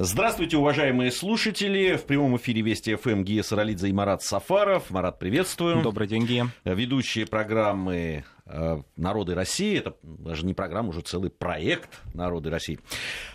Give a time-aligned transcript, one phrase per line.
[0.00, 1.96] Здравствуйте, уважаемые слушатели.
[1.96, 4.90] В прямом эфире Вести ФМ Гия Саралидзе и Марат Сафаров.
[4.90, 5.82] Марат, приветствую.
[5.82, 6.50] Добрый день, Гия.
[6.62, 9.76] Ведущие программы э, «Народы России».
[9.76, 12.78] Это даже не программа, уже целый проект «Народы России».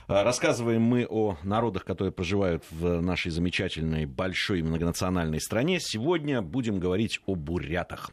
[0.08, 5.82] Э, рассказываем мы о народах, которые проживают в нашей замечательной, большой многонациональной стране.
[5.82, 8.12] Сегодня будем говорить о бурятах.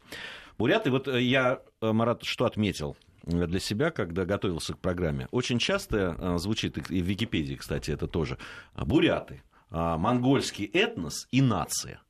[0.58, 5.28] Буряты, вот э, я, Марат, что отметил– для себя, когда готовился к программе.
[5.30, 8.38] Очень часто э, звучит, и в Википедии, кстати, это тоже,
[8.74, 12.00] буряты, а, монгольский этнос и нация.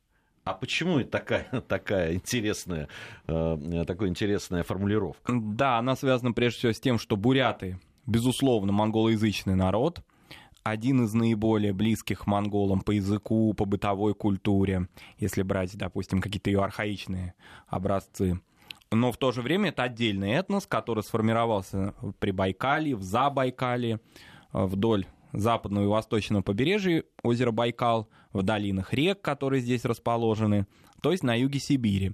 [0.43, 2.87] А почему такая, такая интересная,
[3.27, 5.33] э, такая интересная формулировка?
[5.33, 10.01] Да, она связана прежде всего с тем, что буряты, безусловно, монголоязычный народ,
[10.63, 16.63] один из наиболее близких монголам по языку, по бытовой культуре, если брать, допустим, какие-то ее
[16.63, 17.33] архаичные
[17.67, 18.39] образцы
[18.91, 23.99] но в то же время это отдельный этнос, который сформировался при Байкале, в Забайкале,
[24.53, 30.67] э, вдоль западного и восточного побережья озера Байкал, в долинах рек, которые здесь расположены,
[31.01, 32.13] то есть на юге Сибири,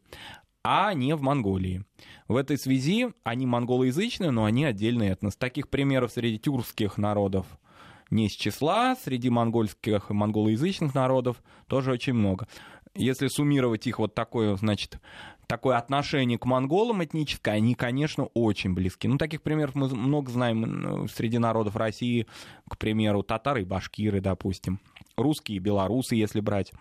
[0.63, 1.83] а не в Монголии.
[2.27, 5.35] В этой связи они монголоязычные, но они отдельный этнос.
[5.35, 7.45] Таких примеров среди тюркских народов
[8.09, 12.47] не с числа, среди монгольских и монголоязычных народов тоже очень много.
[12.95, 14.99] Если суммировать их вот такое, значит,
[15.47, 19.07] такое отношение к монголам этническое, они, конечно, очень близки.
[19.07, 22.27] Ну, таких примеров мы много знаем среди народов России,
[22.69, 24.79] к примеру, татары и башкиры, допустим,
[25.15, 26.71] русские и белорусы, если брать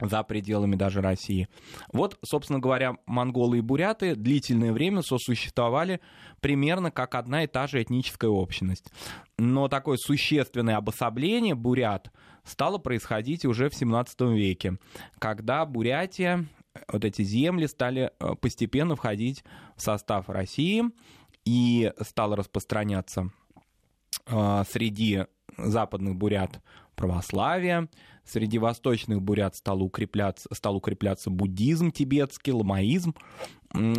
[0.00, 1.48] за пределами даже России.
[1.92, 6.00] Вот, собственно говоря, монголы и буряты длительное время сосуществовали
[6.40, 8.90] примерно как одна и та же этническая общность.
[9.38, 12.10] Но такое существенное обособление бурят
[12.44, 14.78] стало происходить уже в 17 веке,
[15.18, 16.46] когда Бурятия
[16.88, 19.44] вот эти земли стали э, постепенно входить
[19.76, 20.84] в состав России
[21.44, 23.30] и стало распространяться
[24.26, 25.26] э, среди
[25.58, 26.60] западных бурят
[26.94, 27.88] православие,
[28.24, 33.14] среди восточных бурят стал укрепляться, стал укрепляться буддизм тибетский, ламаизм.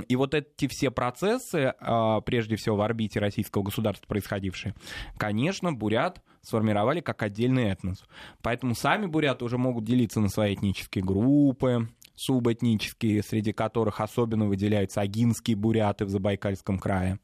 [0.07, 4.75] И вот эти все процессы, э, прежде всего в орбите российского государства происходившие,
[5.17, 8.03] конечно, бурят сформировали как отдельный этнос.
[8.41, 15.01] Поэтому сами буряты уже могут делиться на свои этнические группы, субэтнические, среди которых особенно выделяются
[15.01, 17.19] агинские буряты в Забайкальском крае.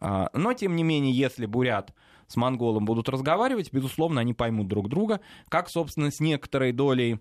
[0.00, 1.92] А, но, тем не менее, если бурят
[2.26, 7.20] с монголом будут разговаривать, безусловно, они поймут друг друга, как, собственно, с некоторой долей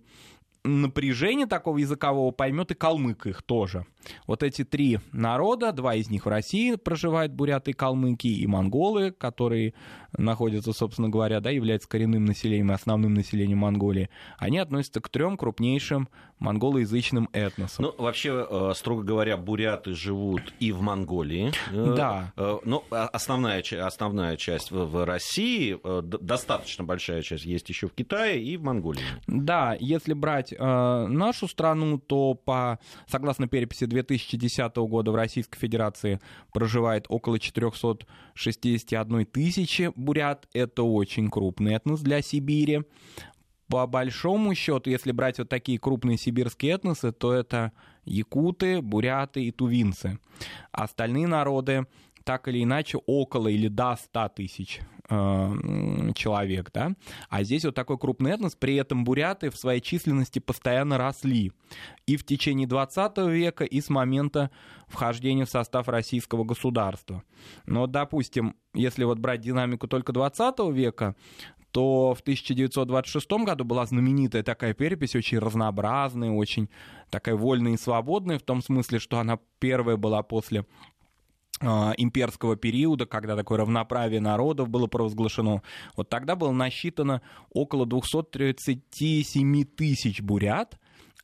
[0.64, 3.86] напряжение такого языкового поймет и калмык их тоже.
[4.28, 9.74] Вот эти три народа, два из них в России проживают, буряты калмыки, и монголы, которые
[10.18, 16.08] находятся, собственно говоря, да, являются коренным населением основным населением Монголии, они относятся к трем крупнейшим
[16.40, 17.86] монголоязычным этносам.
[17.86, 21.54] Ну, вообще, э, строго говоря, буряты живут и в Монголии.
[21.72, 22.34] Э, да.
[22.36, 28.58] Э, но основная, основная часть в России, достаточно большая часть есть еще в Китае и
[28.58, 29.04] в Монголии.
[29.28, 36.20] Да, если брать нашу страну, то по, согласно переписи 2010 года в Российской Федерации
[36.54, 40.48] проживает около 461 тысячи бурят.
[40.54, 42.82] Это очень крупный этнос для Сибири.
[43.68, 47.72] По большому счету, если брать вот такие крупные сибирские этносы, то это
[48.06, 50.20] якуты, буряты и тувинцы.
[50.72, 51.88] Остальные народы
[52.24, 55.52] так или иначе около или до 100 тысяч э,
[56.16, 56.94] человек, да,
[57.30, 61.52] а здесь вот такой крупный этнос, при этом буряты в своей численности постоянно росли
[62.06, 64.52] и в течение 20 века, и с момента
[64.88, 67.24] вхождения в состав российского государства.
[67.66, 71.16] Но, допустим, если вот брать динамику только 20 века,
[71.74, 76.70] то в 1926 году была знаменитая такая перепись, очень разнообразная, очень
[77.10, 80.66] такая вольная и свободная, в том смысле, что она первая была после
[81.62, 85.62] имперского периода, когда такое равноправие народов было провозглашено,
[85.96, 87.22] вот тогда было насчитано
[87.52, 90.78] около 237 тысяч бурят,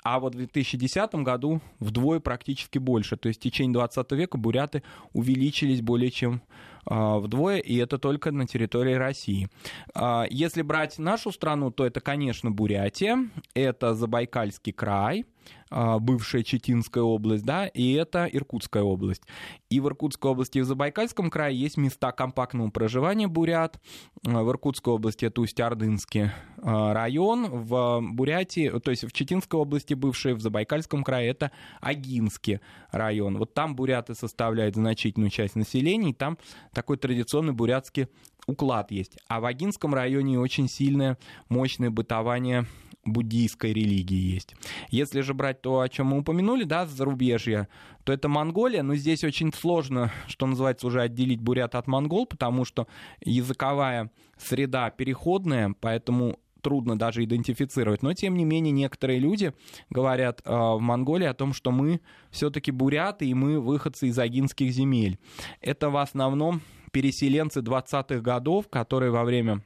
[0.04, 3.18] а вот в 2010 году вдвое практически больше.
[3.18, 6.42] То есть в течение 20 века буряты увеличились более чем
[6.90, 9.50] э, вдвое, и это только на территории России.
[9.94, 15.26] Э, если брать нашу страну, то это, конечно, Бурятия, это Забайкальский край–
[15.70, 19.24] бывшая Читинская область, да, и это Иркутская область.
[19.70, 23.80] И в Иркутской области и в Забайкальском крае есть места компактного проживания бурят.
[24.26, 29.94] А, в Иркутской области это Усть-Ордынский а, район, в Бурятии, то есть в Читинской области
[29.94, 31.52] бывшей, в Забайкальском крае это
[31.82, 32.62] Агинский
[32.92, 33.38] район.
[33.38, 36.38] Вот там буряты составляют значительную часть населения, и там
[36.74, 38.08] такой традиционный бурятский
[38.48, 39.18] уклад есть.
[39.28, 41.18] А в Агинском районе очень сильное,
[41.48, 42.66] мощное бытование
[43.06, 44.56] буддийской религии есть.
[44.90, 47.68] Если же брать то, о чем мы упомянули, да, зарубежье,
[48.04, 52.66] то это Монголия, но здесь очень сложно, что называется, уже отделить бурят от монгол, потому
[52.66, 52.88] что
[53.22, 58.04] языковая среда переходная, поэтому трудно даже идентифицировать.
[58.04, 59.54] Но, тем не менее, некоторые люди
[59.90, 62.02] говорят э, в Монголии о том, что мы
[62.32, 65.18] все-таки буряты, и мы выходцы из агинских земель.
[65.62, 66.62] Это в основном
[66.92, 69.64] переселенцы 20-х годов, которые во время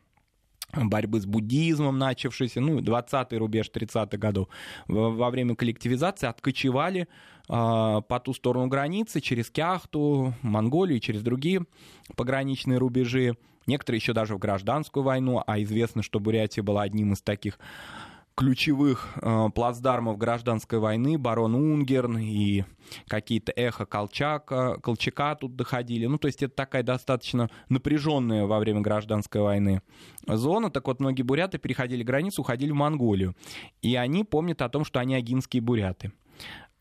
[0.73, 4.47] борьбы с буддизмом, начавшейся, ну, 20-й рубеж 30-х годов,
[4.87, 7.05] во время коллективизации откочевали э,
[7.47, 11.65] по ту сторону границы, через Кяхту, Монголию, через другие
[12.15, 13.37] пограничные рубежи.
[13.65, 17.59] Некоторые еще даже в гражданскую войну, а известно, что Бурятия была одним из таких
[18.35, 22.63] ключевых э, плацдармов гражданской войны, барон Унгерн и
[23.07, 26.05] какие-то эхо Колчака, Колчака тут доходили.
[26.05, 29.81] Ну, то есть это такая достаточно напряженная во время гражданской войны
[30.27, 30.69] зона.
[30.69, 33.35] Так вот, многие буряты переходили границу, уходили в Монголию.
[33.81, 36.11] И они помнят о том, что они агинские буряты.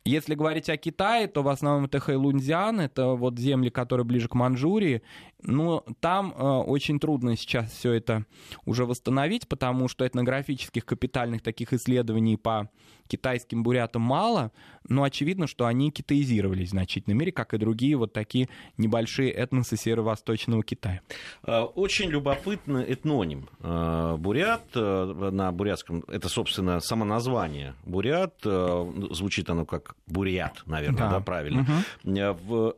[0.04, 4.34] Если говорить о Китае, то в основном это Хэйлунцзян, это вот земли, которые ближе к
[4.34, 5.02] Манчжурии.
[5.42, 8.26] Но там э, очень трудно сейчас все это
[8.64, 12.68] уже восстановить, потому что этнографических капитальных таких исследований по
[13.06, 14.50] китайским бурятам мало,
[14.88, 19.76] но очевидно, что они китаизировались в значительной мере, как и другие вот такие небольшие этносы
[19.76, 21.00] северо-восточного Китая.
[21.42, 23.48] А, очень любопытный этноним.
[23.60, 27.74] А, бурят э, на бурятском, это, собственно, само название.
[27.84, 31.66] Бурят, э, звучит оно как бурят, наверное, да, да правильно.
[32.04, 32.74] Угу.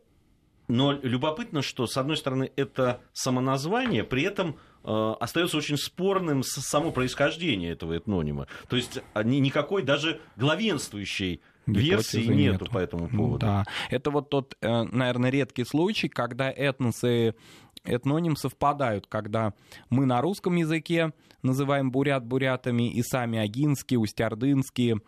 [0.67, 6.91] Но любопытно, что, с одной стороны, это самоназвание, при этом э, остается очень спорным само
[6.91, 8.47] происхождение этого этнонима.
[8.69, 13.47] То есть никакой даже главенствующей версии нету, нету по этому поводу.
[13.47, 17.35] Да, это вот тот, э, наверное, редкий случай, когда этносы
[17.85, 19.53] этноним совпадают, когда
[19.91, 21.13] мы на русском языке
[21.43, 25.01] называем бурят бурятами, и сами агинские, устярдынские,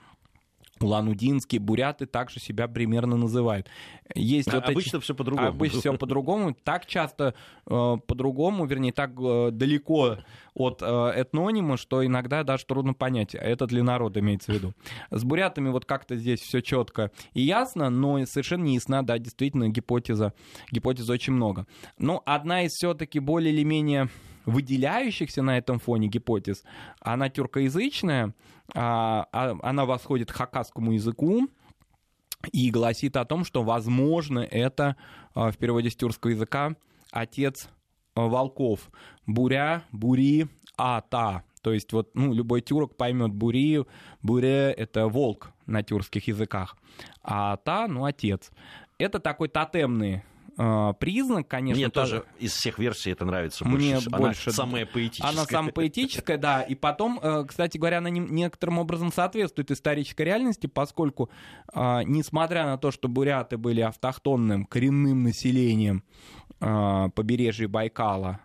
[0.81, 3.69] Улан-Удинские, буряты также себя примерно называют.
[4.14, 5.05] Есть а, вот обычно эти...
[5.05, 5.49] все по-другому.
[5.49, 6.55] Обычно все по-другому.
[6.55, 7.34] Так часто
[7.67, 10.19] э, по-другому, вернее, так э, далеко
[10.55, 14.75] от э, этнонима, что иногда даже трудно понять, а это для народа имеется в виду.
[15.11, 19.69] С бурятами вот как-то здесь все четко и ясно, но совершенно не ясна, да, действительно,
[19.69, 20.34] гипотеза,
[20.70, 21.67] гипотез очень много.
[21.99, 24.08] Но одна из все-таки более или менее
[24.46, 26.64] выделяющихся на этом фоне гипотез,
[27.00, 28.34] она тюркоязычная,
[28.75, 31.48] а, а, она восходит к хакасскому языку,
[32.52, 34.96] и гласит о том, что, возможно, это
[35.34, 36.76] а, в переводе с тюркского языка
[37.10, 37.69] отец
[38.14, 38.90] волков.
[39.26, 41.42] Буря, бури, ата.
[41.62, 43.84] То есть вот ну, любой тюрок поймет бури,
[44.22, 46.76] буре— это волк на тюркских языках,
[47.22, 48.52] а ата— ну, отец.
[48.99, 50.22] Это такой тотемный
[50.56, 51.81] признак, конечно.
[51.81, 53.79] Мне тоже из всех версий это нравится больше.
[53.79, 54.53] Мне она больше.
[54.53, 55.31] самая поэтическая.
[55.31, 56.62] Она самая поэтическая, да.
[56.62, 61.31] И потом, э, кстати говоря, она некоторым образом соответствует исторической реальности, поскольку,
[61.75, 66.03] э, несмотря на то, что буряты были автохтонным коренным населением
[66.61, 68.41] э, побережья Байкала,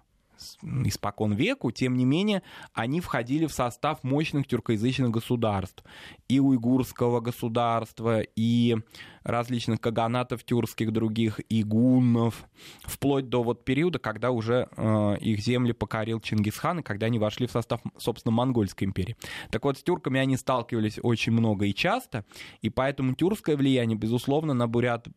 [0.85, 2.41] испокон веку, тем не менее,
[2.73, 5.83] они входили в состав мощных тюркоязычных государств.
[6.31, 8.77] И уйгурского государства, и
[9.23, 12.45] различных каганатов тюркских других, и гуннов,
[12.83, 17.47] вплоть до вот периода, когда уже э, их земли покорил Чингисхан, и когда они вошли
[17.47, 19.15] в состав, собственно, Монгольской империи.
[19.49, 22.23] Так вот, с тюрками они сталкивались очень много и часто,
[22.61, 25.07] и поэтому тюркское влияние, безусловно, на бурят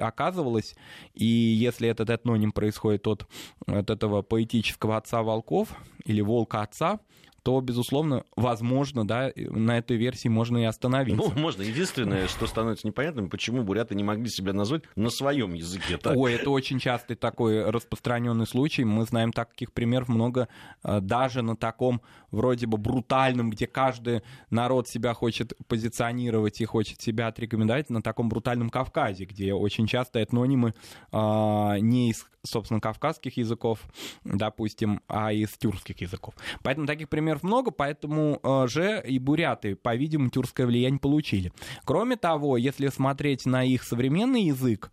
[0.00, 0.74] оказывалось,
[1.14, 3.28] и если этот этноним происходит от,
[3.66, 5.68] от этого поэтического отца волков
[6.04, 7.00] или волка отца,
[7.48, 11.32] то, безусловно, возможно, да, на этой версии можно и остановиться.
[11.34, 11.62] Ну, можно.
[11.62, 15.96] Единственное, что становится непонятным, почему буряты не могли себя назвать на своем языке.
[15.96, 16.14] Так?
[16.14, 18.84] Ой, это очень частый такой распространенный случай.
[18.84, 20.48] Мы знаем таких примеров много,
[20.84, 27.00] э, даже на таком вроде бы брутальном, где каждый народ себя хочет позиционировать и хочет
[27.00, 30.74] себя отрекомендовать, на таком брутальном Кавказе, где очень часто этнонимы
[31.12, 33.80] а, не из, собственно, кавказских языков,
[34.24, 36.34] допустим, а из тюркских языков.
[36.62, 41.52] Поэтому таких примеров много, поэтому э, же и буряты, по-видимому, тюркское влияние получили.
[41.84, 44.90] Кроме того, если смотреть на их современный язык,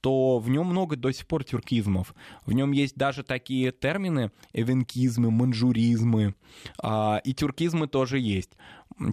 [0.00, 2.14] то в нем много до сих пор тюркизмов.
[2.46, 6.34] В нем есть даже такие термины эвенкизмы, манжуризмы,
[6.82, 8.50] а, и тюркизмы тоже есть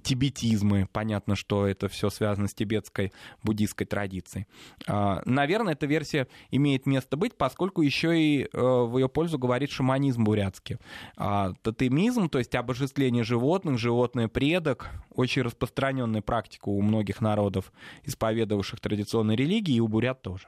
[0.03, 0.88] тибетизмы.
[0.91, 3.13] Понятно, что это все связано с тибетской
[3.44, 4.48] буддийской традицией.
[4.88, 9.72] А, наверное, эта версия имеет место быть, поскольку еще и э, в ее пользу говорит
[9.72, 10.77] шаманизм бурятский.
[11.15, 17.72] А, тотемизм, то есть обожествление животных, животное предок, очень распространенная практика у многих народов,
[18.03, 20.48] исповедовавших традиционные религии, и у бурят тоже.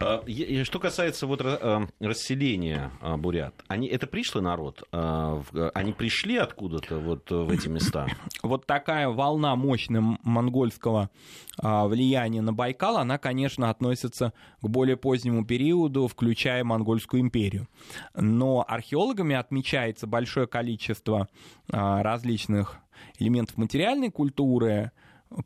[0.00, 0.22] А,
[0.62, 4.84] что касается вот э, расселения а, бурят, они, это пришлый народ?
[4.92, 5.42] А,
[5.74, 8.06] они пришли откуда-то вот в эти места?
[8.44, 11.10] Вот такая волна мощная монгольского
[11.60, 17.66] влияния на Байкал, она, конечно, относится к более позднему периоду, включая Монгольскую империю.
[18.14, 21.28] Но археологами отмечается большое количество
[21.66, 22.78] различных
[23.18, 24.92] элементов материальной культуры,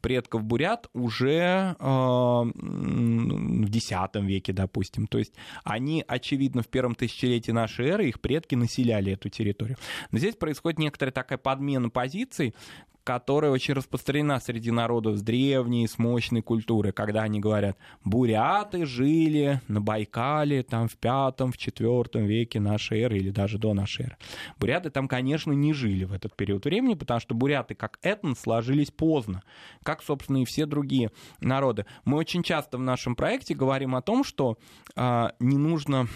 [0.00, 5.06] предков бурят уже э, в X веке, допустим.
[5.06, 5.34] То есть
[5.64, 9.76] они, очевидно, в первом тысячелетии нашей эры, их предки населяли эту территорию.
[10.10, 12.54] Но здесь происходит некоторая такая подмена позиций,
[13.04, 19.60] которая очень распространена среди народов с древней, с мощной культурой, когда они говорят, буряты жили
[19.68, 24.16] на Байкале там в пятом, в четвертом веке нашей эры или даже до нашей эры.
[24.58, 28.90] Буряты там, конечно, не жили в этот период времени, потому что буряты как этнос сложились
[28.90, 29.42] поздно,
[29.82, 31.86] как, собственно, и все другие народы.
[32.04, 34.58] Мы очень часто в нашем проекте говорим о том, что
[34.94, 36.08] э, не нужно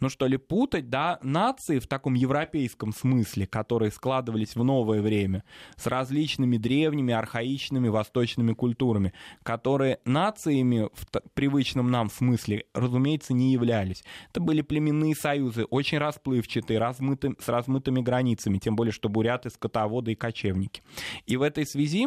[0.00, 5.44] ну что ли, путать, да, нации в таком европейском смысле, которые складывались в новое время,
[5.76, 14.02] с различными древними, архаичными восточными культурами, которые нациями в привычном нам смысле, разумеется, не являлись.
[14.30, 20.12] Это были племенные союзы, очень расплывчатые, размыты, с размытыми границами, тем более, что буряты, скотоводы
[20.12, 20.82] и кочевники.
[21.26, 22.06] И в этой связи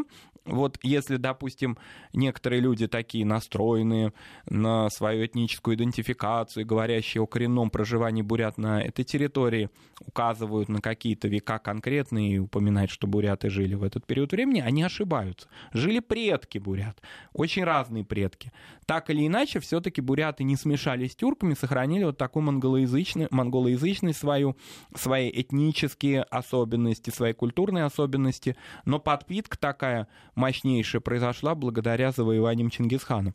[0.50, 1.78] вот если, допустим,
[2.14, 4.14] некоторые люди такие настроенные
[4.50, 9.70] на свою этническую идентификацию, говорящие о коренном проживании бурят на этой территории,
[10.06, 14.84] указывают на какие-то века конкретные и упоминают, что буряты жили в этот период времени, они
[14.84, 15.48] ошибаются.
[15.74, 17.02] Жили предки бурят,
[17.34, 18.52] очень разные предки.
[18.86, 24.58] Так или иначе, все-таки буряты не смешались с тюрками, сохранили вот такую монголоязычную, монголоязычную свою,
[24.96, 30.08] свои этнические особенности, свои культурные особенности, но подпитка такая
[30.40, 33.34] мощнейшая произошла благодаря завоеваниям Чингисхана.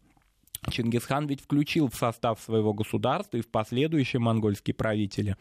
[0.71, 5.37] Чингисхан ведь включил в состав своего государства и в последующие монгольские правители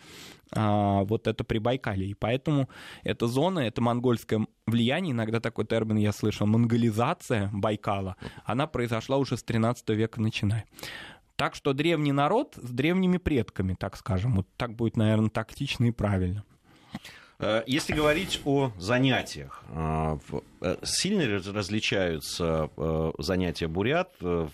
[0.51, 2.07] а, вот это Прибайкалье.
[2.07, 2.69] И поэтому
[3.03, 9.37] эта зона, это монгольское влияние, иногда такой термин я слышал, монголизация Байкала, она произошла уже
[9.37, 10.65] с 13 века начиная.
[11.35, 14.35] Так что древний народ с древними предками, так скажем.
[14.35, 16.43] Вот так будет, наверное, тактично и правильно.
[17.39, 20.17] Э, если говорить о занятиях, э,
[20.61, 22.69] э, сильно различаются
[23.17, 24.49] занятия бурят в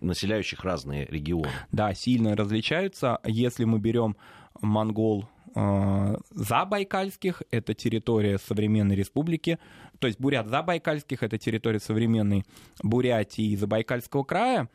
[0.00, 1.50] населяющих разные регионы?
[1.72, 3.18] Да, сильно различаются.
[3.24, 4.16] Если мы берем
[4.60, 5.28] монгол
[6.30, 9.60] забайкальских, это территория современной республики,
[10.00, 12.44] то есть бурят забайкальских, это территория современной
[12.82, 14.68] Бурятии и Забайкальского края,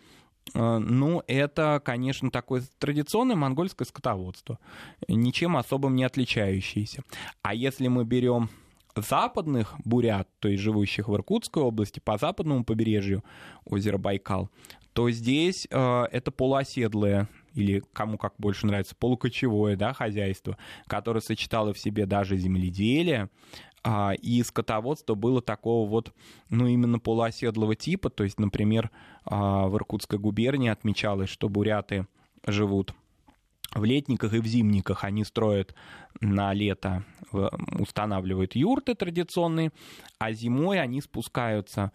[0.54, 4.60] ну, это, конечно, такое традиционное монгольское скотоводство,
[5.08, 7.04] ничем особым не отличающееся.
[7.42, 8.50] А если мы берем
[8.96, 13.24] западных бурят, то есть живущих в Иркутской области, по западному побережью
[13.66, 14.50] озера Байкал,
[14.94, 21.74] то здесь э, это полуоседлое или кому как больше нравится, полукочевое да, хозяйство, которое сочетало
[21.74, 23.30] в себе даже земледелие,
[24.22, 26.14] и скотоводство было такого вот,
[26.50, 28.10] ну, именно полуоседлого типа.
[28.10, 28.92] То есть, например,
[29.26, 32.08] а, в Иркутской губернии отмечалось, что буряты
[32.46, 32.94] живут
[33.74, 35.76] в летниках и в зимниках они строят
[36.22, 39.72] на лето, устанавливают юрты традиционные,
[40.18, 41.92] а зимой они спускаются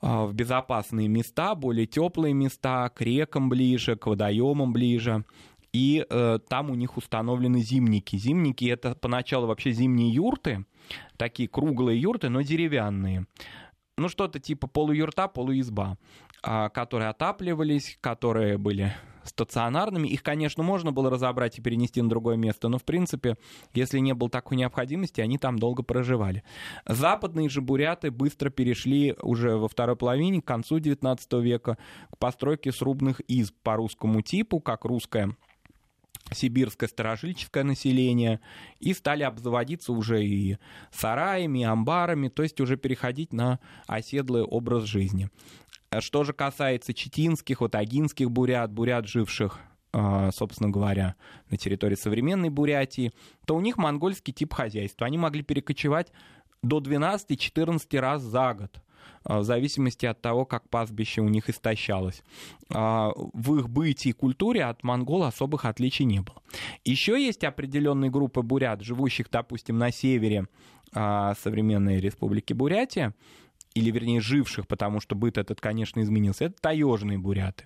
[0.00, 5.24] а, в безопасные места, более теплые места, к рекам ближе, к водоемам ближе
[5.72, 8.16] и э, там у них установлены зимники.
[8.16, 10.66] Зимники это поначалу вообще зимние юрты,
[11.22, 13.26] такие круглые юрты, но деревянные.
[13.96, 15.96] Ну, что-то типа полуюрта, полуизба,
[16.44, 20.08] э, которые отапливались, которые были стационарными.
[20.08, 23.36] Их, конечно, можно было разобрать и перенести на другое место, но, в принципе,
[23.72, 26.42] если не было такой необходимости, они там долго проживали.
[26.88, 31.78] Западные же буряты быстро перешли уже во второй половине, к концу XIX века,
[32.10, 35.36] к постройке срубных изб по русскому типу, как русская
[36.34, 38.40] сибирское старожильческое население,
[38.80, 40.58] и стали обзаводиться уже и
[40.90, 45.28] сараями, и амбарами, то есть уже переходить на оседлый образ жизни.
[45.98, 49.60] Что же касается читинских, вот агинских бурят, бурят, живших
[49.94, 51.16] а, собственно говоря,
[51.50, 53.12] на территории современной Бурятии,
[53.46, 55.06] то у них монгольский тип хозяйства.
[55.06, 56.12] Они могли перекочевать
[56.62, 58.80] до 12-14 раз за год.
[59.24, 62.22] А, в зависимости от того, как пастбище у них истощалось.
[62.70, 66.42] А, в их бытии и культуре от монгол особых отличий не было.
[66.84, 70.46] Еще есть определенные группы бурят, живущих, допустим, на севере
[70.92, 73.14] а, современной республики Бурятия,
[73.74, 77.64] или вернее живших, потому что быт этот, конечно, изменился, это таежные буряты.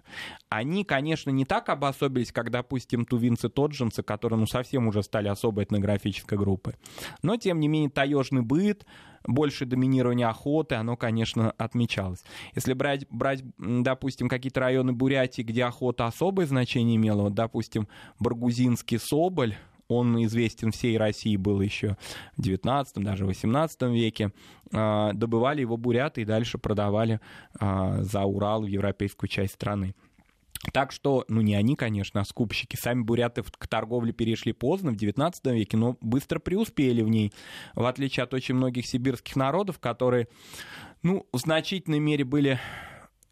[0.48, 6.38] Они, конечно, не так обособились, как, допустим, тувинцы-тоджинцы, которые ну, совсем уже стали особой этнографической
[6.38, 6.74] группой.
[7.22, 8.86] Но, тем не менее, таежный быт,
[9.26, 12.22] больше доминирование охоты, оно, конечно, отмечалось.
[12.54, 17.88] Если брать, брать допустим, какие-то районы Бурятии, где охота особое значение имела, вот, допустим,
[18.20, 19.56] Баргузинский Соболь,
[19.88, 21.96] он известен всей России был еще
[22.36, 24.32] в 19 даже 18 веке.
[24.72, 27.20] А, добывали его буряты и дальше продавали
[27.58, 29.94] а, за Урал в европейскую часть страны.
[30.72, 32.76] Так что, ну не они, конечно, а скупщики.
[32.76, 37.32] Сами буряты к торговле перешли поздно, в 19 веке, но быстро преуспели в ней,
[37.74, 40.28] в отличие от очень многих сибирских народов, которые,
[41.02, 42.58] ну, в значительной мере были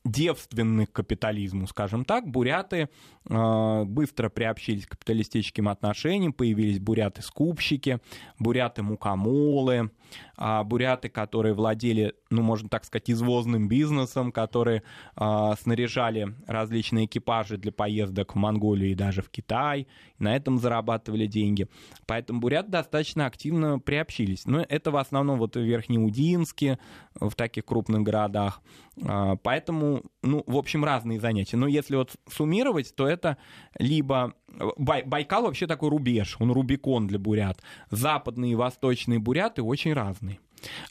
[0.05, 2.29] девственны к капитализму, скажем так.
[2.29, 2.89] Буряты
[3.29, 8.01] э, быстро приобщились к капиталистическим отношениям, появились буряты-скупщики,
[8.39, 9.91] буряты-мукомолы,
[10.37, 14.83] э, буряты, которые владели, ну, можно так сказать, извозным бизнесом, которые
[15.17, 19.87] э, снаряжали различные экипажи для поездок в Монголию и даже в Китай,
[20.19, 21.67] и на этом зарабатывали деньги.
[22.07, 24.45] Поэтому буряты достаточно активно приобщились.
[24.45, 26.79] Но это в основном вот в Верхнеудинске,
[27.15, 28.61] в таких крупных городах.
[28.97, 31.57] Поэтому, ну, в общем, разные занятия.
[31.57, 33.37] Но если вот суммировать, то это
[33.79, 34.35] либо...
[34.77, 35.03] Бай...
[35.03, 37.61] Байкал вообще такой рубеж, он рубикон для бурят.
[37.91, 40.39] Западные и восточные буряты очень разные.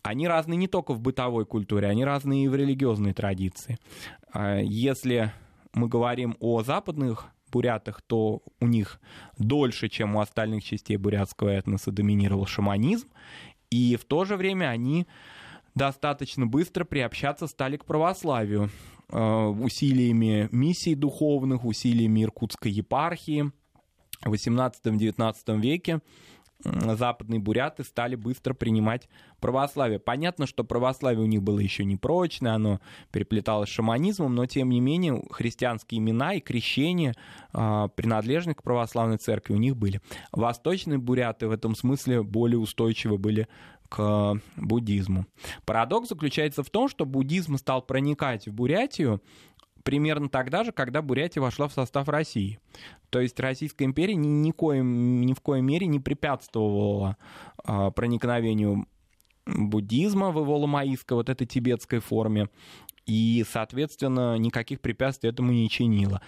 [0.04, 3.80] Они разные не только в бытовой культуре, они разные и в религиозной традиции.
[4.32, 5.32] А если
[5.74, 9.00] мы говорим о западных бурятах, то у них
[9.38, 13.08] дольше, чем у остальных частей бурятского этноса, доминировал шаманизм,
[13.70, 15.08] и в то же время они
[15.76, 18.70] достаточно быстро приобщаться стали к православию
[19.10, 23.52] э, усилиями миссий духовных, усилиями Иркутской епархии.
[24.24, 26.00] В XVIII-XIX веке
[26.64, 30.00] западные буряты стали быстро принимать православие.
[30.00, 32.80] Понятно, что православие у них было еще не прочное, оно
[33.12, 37.16] переплеталось с шаманизмом, но тем не менее христианские имена и крещения,
[37.54, 40.02] э, принадлежные к православной церкви, у них были.
[40.32, 43.48] Восточные буряты в этом смысле более устойчивы были
[43.94, 45.28] к буддизму.
[45.66, 49.22] Парадокс заключается в том, что буддизм стал проникать в Бурятию
[49.84, 52.60] примерно тогда же, когда Бурятия вошла в состав России.
[53.12, 57.18] То есть Российская империя ни, ни, коем, ни в коей мере не препятствовала
[57.64, 58.88] а, проникновению
[59.46, 62.50] буддизма в его ламаистской, вот этой тибетской форме,
[63.06, 66.22] и, соответственно, никаких препятствий этому не чинило.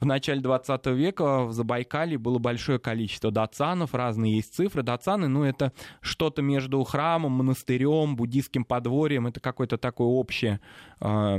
[0.00, 4.82] В начале 20 века в Забайкале было большое количество датсанов, разные есть цифры.
[4.82, 10.60] Датсаны, ну, это что-то между храмом, монастырем, буддийским подворьем, это какое-то такое общее
[11.00, 11.38] э,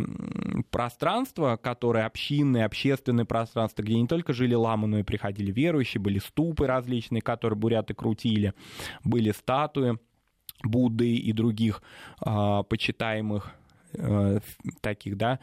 [0.72, 6.20] пространство, которое общинное, общественное пространство, где не только жили ламы, но и приходили верующие, были
[6.20, 8.54] ступы различные, которые буряты крутили,
[9.04, 10.00] были статуи
[10.64, 11.82] Будды и других
[12.26, 13.54] э, почитаемых
[13.94, 14.40] э,
[14.82, 15.40] таких, да,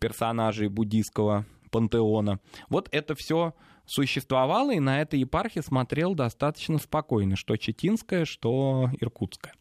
[0.00, 2.38] персонажей буддийского пантеона.
[2.68, 3.52] Вот это все
[3.84, 9.54] существовало, и на этой епархии смотрел достаточно спокойно, что Читинская, что Иркутская.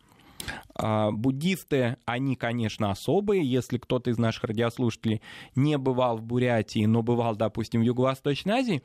[0.75, 3.49] А, буддисты, они, конечно, особые.
[3.49, 5.21] Если кто-то из наших радиослушателей
[5.55, 8.83] не бывал в Бурятии, но бывал, допустим, в Юго-Восточной Азии,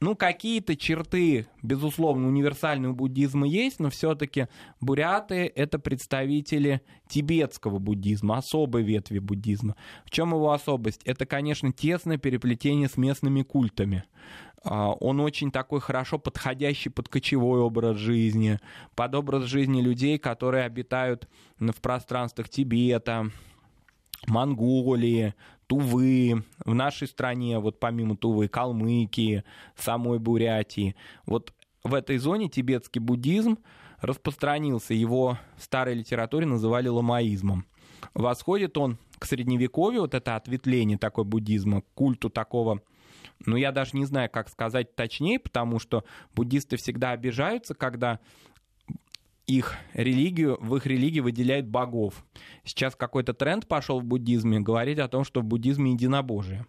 [0.00, 4.48] ну, какие-то черты, безусловно, универсального буддизма есть, но все-таки
[4.80, 9.76] буряты— это представители тибетского буддизма, особой ветви буддизма.
[10.04, 11.02] В чем его особость?
[11.04, 14.04] Это, конечно, тесное переплетение с местными культами.
[14.62, 18.58] А, он очень такой хорошо подходящий под кочевой образ жизни,
[18.94, 23.30] под образ жизни людей, которые обитают в пространствах Тибета,
[24.26, 25.34] Монголии,
[25.66, 29.44] Тувы, в нашей стране, вот помимо Тувы, Калмыкии,
[29.76, 30.96] самой Бурятии.
[31.26, 33.58] Вот в этой зоне тибетский буддизм
[34.00, 37.66] распространился, его в старой литературе называли ламаизмом.
[38.14, 42.80] Восходит он к средневековью, вот это ответвление такой буддизма, к культу такого
[43.46, 48.20] ну, я даже не знаю, как сказать точнее, потому что буддисты всегда обижаются, когда
[49.46, 52.24] их религию, в их религии выделяют богов.
[52.64, 56.66] Сейчас какой-то тренд пошел в буддизме говорить о том, что в буддизме единобожие.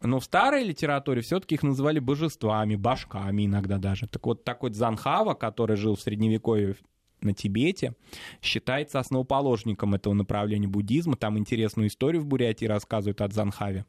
[0.00, 4.08] Но в старой литературе все-таки их называли божествами, башками иногда даже.
[4.08, 6.74] Так вот, такой Дзанхава, который жил в Средневековье
[7.20, 7.94] на Тибете,
[8.42, 11.16] считается основоположником этого направления буддизма.
[11.16, 13.86] Там интересную историю в Бурятии рассказывают о Дзанхаве,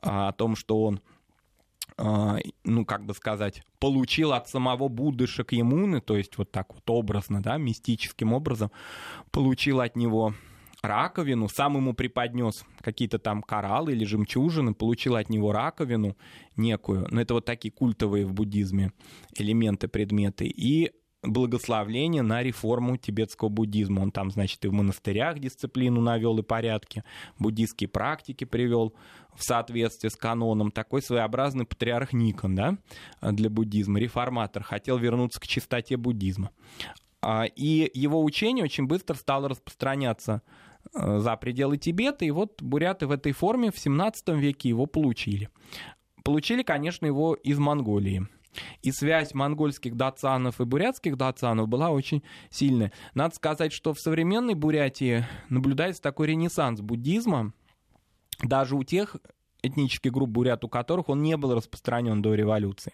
[0.00, 1.00] а, о том, что он
[2.64, 7.42] ну, как бы сказать, получил от самого Будды Шакьямуны, то есть вот так вот образно,
[7.42, 8.70] да, мистическим образом,
[9.30, 10.34] получил от него
[10.82, 16.16] раковину, сам ему преподнес какие-то там кораллы или жемчужины, получил от него раковину
[16.56, 18.92] некую, но это вот такие культовые в буддизме
[19.36, 24.00] элементы, предметы, и благословление на реформу тибетского буддизма.
[24.00, 27.04] Он там, значит, и в монастырях дисциплину навел и порядки,
[27.38, 28.94] буддийские практики привел
[29.34, 30.70] в соответствии с каноном.
[30.70, 32.78] Такой своеобразный патриарх Никон да,
[33.20, 36.50] для буддизма, реформатор, хотел вернуться к чистоте буддизма.
[37.22, 40.42] А, и его учение очень быстро стало распространяться
[40.94, 45.50] э, за пределы Тибета, и вот буряты в этой форме в 17 веке его получили.
[46.24, 48.26] Получили, конечно, его из Монголии.
[48.82, 52.92] И связь монгольских датсанов и бурятских датсанов была очень сильная.
[53.14, 57.52] Надо сказать, что в современной Бурятии наблюдается такой ренессанс буддизма,
[58.42, 59.16] даже у тех
[59.62, 62.92] этнических групп бурят, у которых он не был распространен до революции.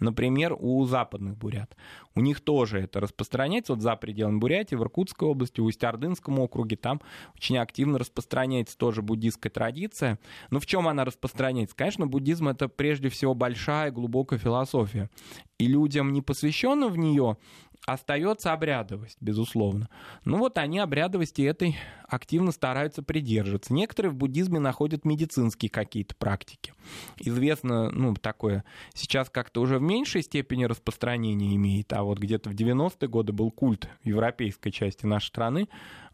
[0.00, 1.76] Например, у западных бурят.
[2.14, 6.76] У них тоже это распространяется вот за пределами Бурятии, в Иркутской области, в Усть-Ордынском округе.
[6.76, 7.00] Там
[7.36, 10.18] очень активно распространяется тоже буддийская традиция.
[10.50, 11.76] Но в чем она распространяется?
[11.76, 15.10] Конечно, буддизм— это прежде всего большая, глубокая философия.
[15.58, 17.36] И людям, не посвященным в нее,
[17.86, 19.88] остается обрядовость, безусловно.
[20.24, 21.76] Ну вот они обрядовости этой
[22.08, 23.72] активно стараются придерживаться.
[23.72, 26.72] Некоторые в буддизме находят медицинские какие-то практики.
[27.18, 32.54] Известно, ну, такое, сейчас как-то уже в меньшей степени распространения имеет, а вот где-то в
[32.54, 35.68] 90-е годы был культ в европейской части нашей страны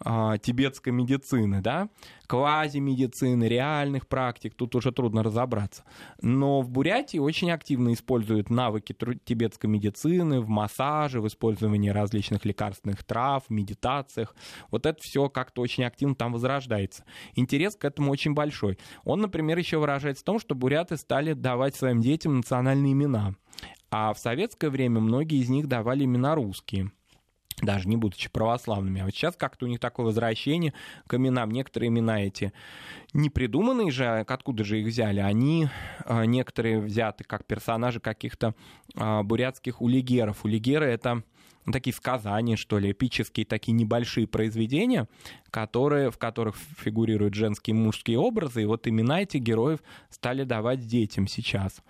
[0.05, 1.89] э, тибетской медицины, да,
[2.27, 5.85] квазимедицины, реальных практик, тут уже трудно разобраться.
[6.21, 13.05] Но в Бурятии очень активно используют навыки тибетской медицины в массаже, в использовании различных лекарственных
[13.05, 14.35] трав, медитациях.
[14.71, 17.05] Вот это все как-то очень активно там возрождается.
[17.35, 18.79] Интерес к этому очень большой.
[19.05, 23.35] Он, например, еще выражается в том, что буряты стали давать своим детям национальные имена.
[23.91, 26.91] А в советское время многие из них давали имена русские
[27.61, 29.01] даже не будучи православными.
[29.01, 30.75] А вот сейчас как-то у них такое возвращение
[31.07, 31.51] к именам.
[31.51, 32.53] Некоторые имена эти
[33.13, 35.21] не придуманные же, а откуда же их взяли?
[35.21, 35.69] Они
[36.05, 38.55] а, некоторые взяты как персонажи каких-то
[38.97, 40.45] а, бурятских улигеров.
[40.45, 41.23] Улигеры— это
[41.71, 45.09] такие сказания, что ли, эпические такие небольшие произведения,
[45.51, 50.87] которые, в которых фигурируют женские и мужские образы, и вот имена этих героев стали давать
[50.87, 51.83] детям сейчас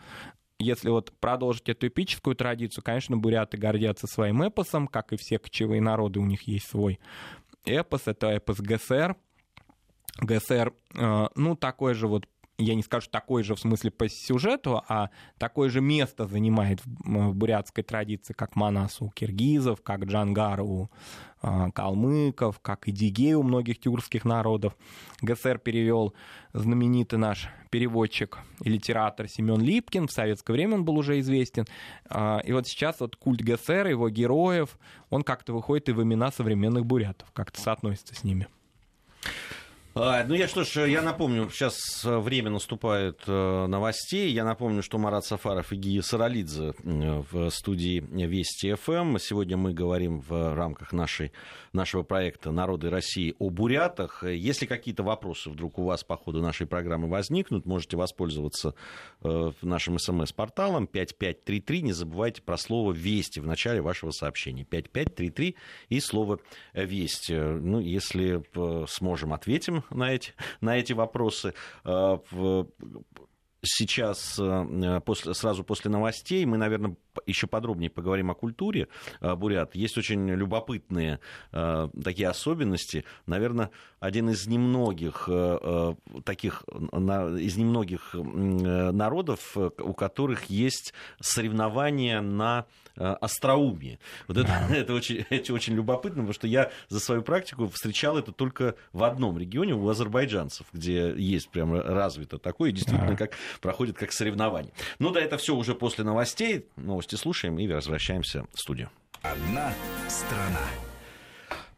[0.63, 5.81] если вот продолжить эту эпическую традицию, конечно, буряты гордятся своим эпосом, как и все кочевые
[5.81, 7.01] народы, у них есть свой
[7.65, 9.17] эпос, это эпос ГСР.
[10.19, 12.29] ГСР, э, ну, такой же вот
[12.63, 17.35] я не скажу такой же в смысле по сюжету, а такое же место занимает в
[17.35, 20.91] бурятской традиции, как Манас у киргизов, как Джангар у
[21.45, 24.77] а, калмыков, как и Дигей у многих тюркских народов.
[25.23, 26.15] ГСР перевел
[26.53, 30.07] знаменитый наш переводчик и литератор Семен Липкин.
[30.07, 31.67] В советское время он был уже известен.
[32.09, 34.79] А, и вот сейчас вот культ ГСР, его героев,
[35.11, 38.47] он как-то выходит и в имена современных бурятов, как-то соотносится с ними.
[39.95, 44.33] А, ну я что ж, я напомню, сейчас э, время наступает э, новостей.
[44.33, 49.19] Я напомню, что Марат Сафаров и Гия Саралидзе в студии Вести ФМ.
[49.19, 51.33] Сегодня мы говорим в рамках нашей,
[51.75, 54.25] нашего проекта «Народы России» о бурятах.
[54.25, 58.75] Если какие-то вопросы вдруг у вас по ходу нашей программы возникнут, можете воспользоваться
[59.23, 61.83] э, нашим смс-порталом 5533.
[61.83, 64.65] Не забывайте про слово «Вести» в начале вашего сообщения.
[64.65, 65.55] 5533
[65.91, 66.39] и слово
[66.73, 67.35] «Вести».
[67.35, 68.43] Ну, если
[68.87, 71.55] сможем, ответим на эти, на эти вопросы.
[73.63, 76.97] Э, сейчас, э, после, сразу после новостей, мы, наверное,
[77.27, 78.89] еще подробнее поговорим о культуре
[79.21, 79.75] э, бурят.
[79.75, 81.21] Есть очень любопытные
[81.51, 83.05] такие особенности.
[83.27, 83.71] Наверное,
[84.01, 85.29] один из немногих
[86.25, 93.99] таких, из немногих народов, у которых есть соревнования на Э, остроумие.
[94.29, 98.33] Вот это, это, очень, это очень любопытно, потому что я за свою практику встречал это
[98.33, 104.13] только в одном регионе, у азербайджанцев, где есть прям развито такое, действительно как, проходит как
[104.13, 104.73] соревнование.
[104.99, 106.67] Ну да, это все уже после новостей.
[106.77, 108.91] Новости слушаем и возвращаемся в студию.
[109.23, 109.73] Одна
[110.09, 110.67] страна.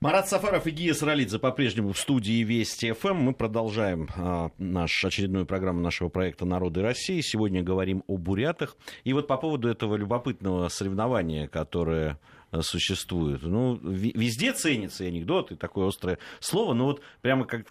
[0.05, 3.15] Марат Сафаров и Гия Саралидзе по-прежнему в студии Вести ФМ.
[3.15, 7.23] Мы продолжаем а, наш, очередную программу нашего проекта «Народы России».
[7.23, 8.77] Сегодня говорим о бурятах.
[9.05, 12.19] И вот по поводу этого любопытного соревнования, которое
[12.51, 13.43] а, существует.
[13.45, 17.67] Ну, везде ценятся анекдоты, такое острое слово, но вот прямо как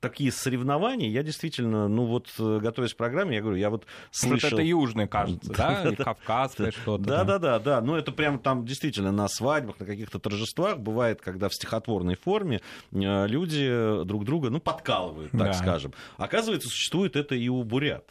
[0.00, 4.50] такие соревнования, я действительно, ну вот, э, готовясь к программе, я говорю, я вот слышал...
[4.50, 5.82] Вот это южное, кажется, да?
[5.86, 7.04] Или кавказское что-то.
[7.04, 12.16] Да-да-да, ну это прям там действительно на свадьбах, на каких-то торжествах бывает, когда в стихотворной
[12.16, 12.60] форме
[12.92, 15.92] э, люди друг друга, ну, подкалывают, так скажем.
[16.16, 18.04] Оказывается, существует это и у бурят.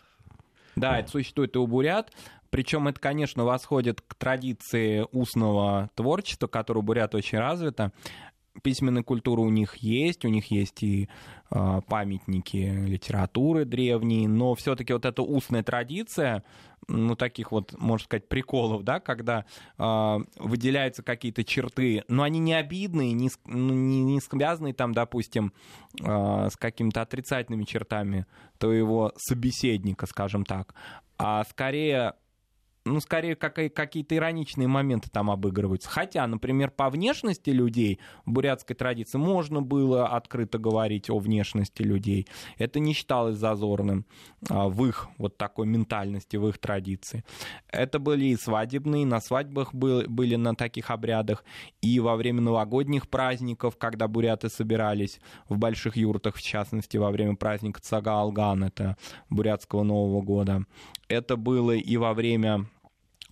[0.76, 2.12] Да, это существует и у бурят.
[2.56, 7.92] Причем это, конечно, восходит к традиции устного творчества, которое у бурят очень развито.
[8.62, 11.10] Письменная культура у них есть, у них есть и
[11.52, 16.44] э, памятники литературы древние, но все-таки вот эта устная традиция,
[16.88, 19.46] ну, таких вот, можно сказать, приколов, да, когда
[19.78, 25.54] э, выделяются какие-то черты, но они не обидные, не, ну, не, не связанные там, допустим,
[26.02, 28.26] э, с какими-то отрицательными чертами
[28.58, 30.74] твоего собеседника, скажем так,
[31.18, 32.14] а скорее
[32.86, 35.90] ну, скорее, как, какие-то ироничные моменты там обыгрываются.
[35.90, 42.28] Хотя, например, по внешности людей в бурятской традиции можно было открыто говорить о внешности людей.
[42.60, 44.06] Это не считалось зазорным
[44.50, 47.24] а, в их вот такой ментальности, в их традиции.
[47.70, 51.44] Это были и свадебные, на свадьбах был, были на таких обрядах,
[51.82, 55.20] и во время новогодних праздников, когда буряты собирались
[55.50, 58.96] в больших юртах, в частности, во время праздника Цагаалган, это
[59.32, 60.66] бурятского Нового года.
[61.08, 62.68] Это было и во время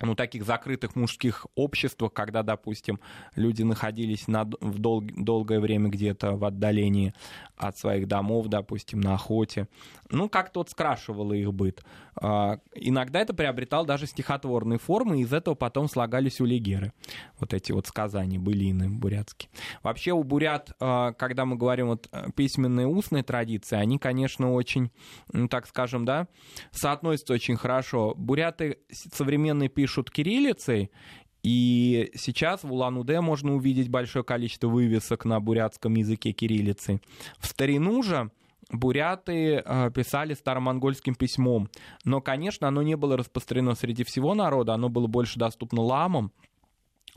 [0.04, 3.00] ну, таких закрытых мужских обществах, когда, допустим,
[3.36, 7.14] люди находились на, в дол, долгое время где-то в отдалении
[7.56, 9.68] от своих домов, допустим, на охоте.
[10.10, 11.82] Ну, как-то вот скрашивало их быт.
[12.16, 16.92] А, иногда это приобретало даже стихотворные формы, и из этого потом слагались улигеры.
[17.38, 19.50] Вот эти вот сказания, былины бурятские.
[19.82, 24.90] Вообще у бурят, а, когда мы говорим вот э, письменные устные традиции, они, конечно, очень,
[25.32, 26.28] ну, так скажем, да,
[26.70, 28.14] соотносятся очень хорошо.
[28.16, 30.90] Буряты современные пишут кириллицей,
[31.42, 37.00] и сейчас в Улан-Удэ можно увидеть большое количество вывесок на бурятском языке кириллицы.
[37.38, 38.30] В старину же
[38.70, 41.68] буряты э, писали старомонгольским письмом.
[42.04, 46.32] Но, конечно, оно не было распространено среди всего народа, оно было больше доступно ламам,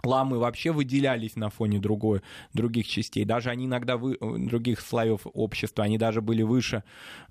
[0.03, 2.21] ламы вообще выделялись на фоне другой,
[2.53, 3.25] других частей.
[3.25, 6.83] Даже они иногда, вы, других слоев общества, они даже были выше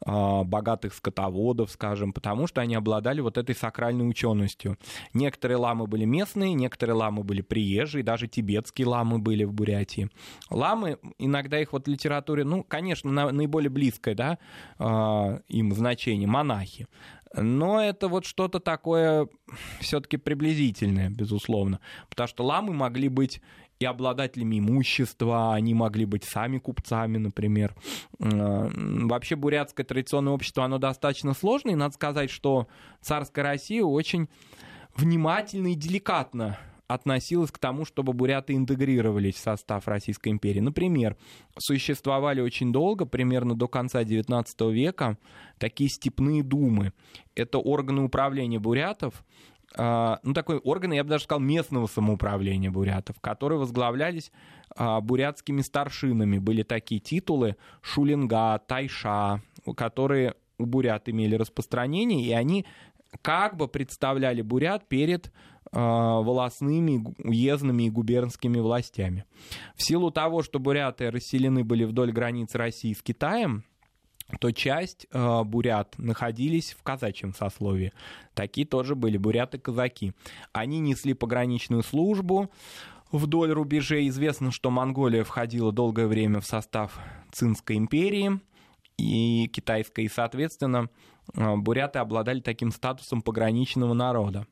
[0.04, 4.78] э, богатых скотоводов, скажем, потому что они обладали вот этой сакральной ученостью.
[5.14, 10.10] Некоторые ламы были местные, некоторые ламы были приезжие, даже тибетские ламы были в Бурятии.
[10.50, 14.38] Ламы, иногда их вот в литературе, ну, конечно, на, наиболее близкое, да,
[14.78, 16.86] э, им значение, монахи.
[17.36, 19.28] Но это вот что-то такое
[19.80, 21.80] все-таки приблизительное, безусловно.
[22.08, 23.40] Потому что ламы могли быть
[23.78, 27.74] и обладателями имущества, они могли быть сами купцами, например.
[28.18, 32.68] Вообще бурятское традиционное общество, оно достаточно сложное, и надо сказать, что
[33.02, 34.28] царская Россия очень
[34.94, 40.60] внимательно и деликатно относилась к тому, чтобы буряты интегрировались в состав Российской империи.
[40.60, 41.16] Например,
[41.58, 45.18] существовали очень долго, примерно до конца XIX века,
[45.58, 46.92] такие степные думы.
[47.34, 49.24] Это органы управления бурятов,
[49.76, 54.30] а, ну, такой орган, я бы даже сказал, местного самоуправления бурятов, которые возглавлялись
[54.74, 56.38] а, бурятскими старшинами.
[56.38, 59.42] Были такие титулы Шулинга, Тайша,
[59.76, 62.64] которые у бурят имели распространение, и они
[63.22, 65.32] как бы представляли бурят перед
[65.72, 69.24] а, волосными, уездными и губернскими властями.
[69.74, 73.64] В силу того, что буряты расселены были вдоль границ России с Китаем,
[74.40, 77.92] то часть э, бурят находились в казачьем сословии.
[78.34, 80.14] Такие тоже были буряты-казаки.
[80.52, 82.50] Они несли пограничную службу
[83.12, 84.08] вдоль рубежей.
[84.08, 86.98] Известно, что Монголия входила долгое время в состав
[87.32, 88.40] Цинской империи
[88.98, 90.88] и китайской, и, соответственно,
[91.34, 94.46] э, буряты обладали таким статусом пограничного народа.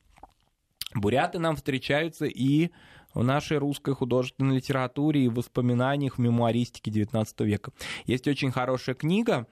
[0.95, 2.71] Буряты нам встречаются и
[3.15, 7.73] в нашей русской художественной литературе и в воспоминаниях в мемуаристике XIX века.
[8.07, 9.47] Есть очень хорошая книга,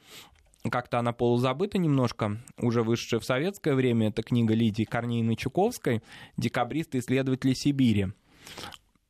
[0.70, 4.09] как-то она полузабыта немножко, уже вышедшая в советское время.
[4.09, 6.02] Это книга Лидии Корнеиной Чуковской
[6.37, 8.09] «Декабристы-исследователи Сибири».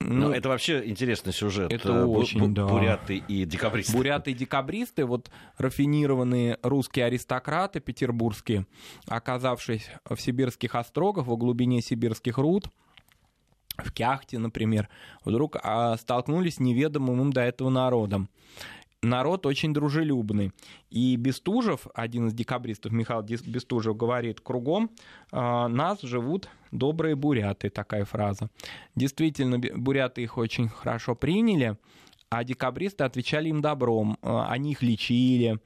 [0.04, 1.72] Ну, это вообще интересный сюжет.
[1.72, 2.66] Это э, очень, да.
[2.66, 3.96] Буряты и декабристы.
[3.96, 8.66] Буряты и декабристы, вот рафинированные русские аристократы петербургские,
[9.06, 12.68] оказавшись в сибирских острогах, в глубине сибирских руд,
[13.76, 14.88] в Кяхте, например,
[15.24, 18.28] вдруг а, столкнулись с неведомым им до этого народом
[19.02, 20.52] народ очень дружелюбный.
[20.90, 24.90] И Бестужев, один из декабристов, Михаил Бестужев, говорит, кругом
[25.32, 28.48] э, нас живут добрые буряты, такая фраза.
[28.94, 31.76] Действительно, буряты их очень хорошо приняли,
[32.30, 34.16] а декабристы отвечали им добром.
[34.22, 35.58] А, они их лечили,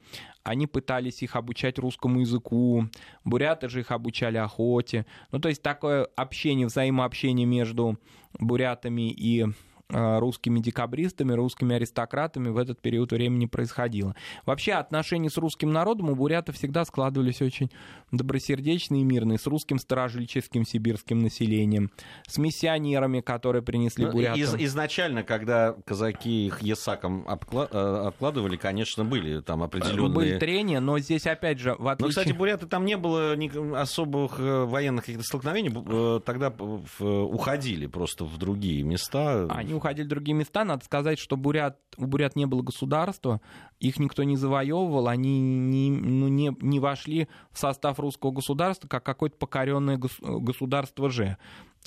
[0.43, 2.85] они пытались их обучать русскому языку,
[3.23, 5.05] буряты же их обучали охоте.
[5.31, 7.97] Ну, то есть такое общение, взаимообщение между
[8.39, 9.45] бурятами и
[9.89, 14.15] русскими декабристами, русскими аристократами в этот период времени происходило.
[14.45, 17.71] Вообще отношения с русским народом у бурятов всегда складывались очень
[18.11, 21.91] добросердечные и мирные, с русским старожильческим сибирским населением,
[22.27, 24.41] с миссионерами, которые принесли ну, бурятам.
[24.41, 30.13] Из, изначально, когда казаки их ясаком э, обкладывали, конечно, были там определенные...
[30.13, 32.07] Были трения, но здесь, опять же, в отличие...
[32.07, 33.37] Но, кстати, буряты там не было
[33.79, 36.53] особых э, военных каких-то столкновений, тогда
[36.99, 39.47] уходили просто в другие места.
[39.49, 40.63] Они уходили в другие места.
[40.63, 43.41] Надо сказать, что бурят, у бурят не было государства,
[43.79, 49.03] их никто не завоевывал, они не, ну, не, не вошли в состав русского государства как
[49.03, 51.37] какое-то покоренное государство же.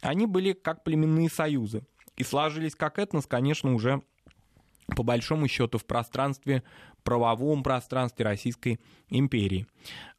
[0.03, 1.85] Они были как племенные союзы.
[2.16, 4.03] И сложились как этнос, конечно, уже
[4.96, 6.62] по большому счету в пространстве,
[7.03, 9.66] правовом пространстве Российской империи.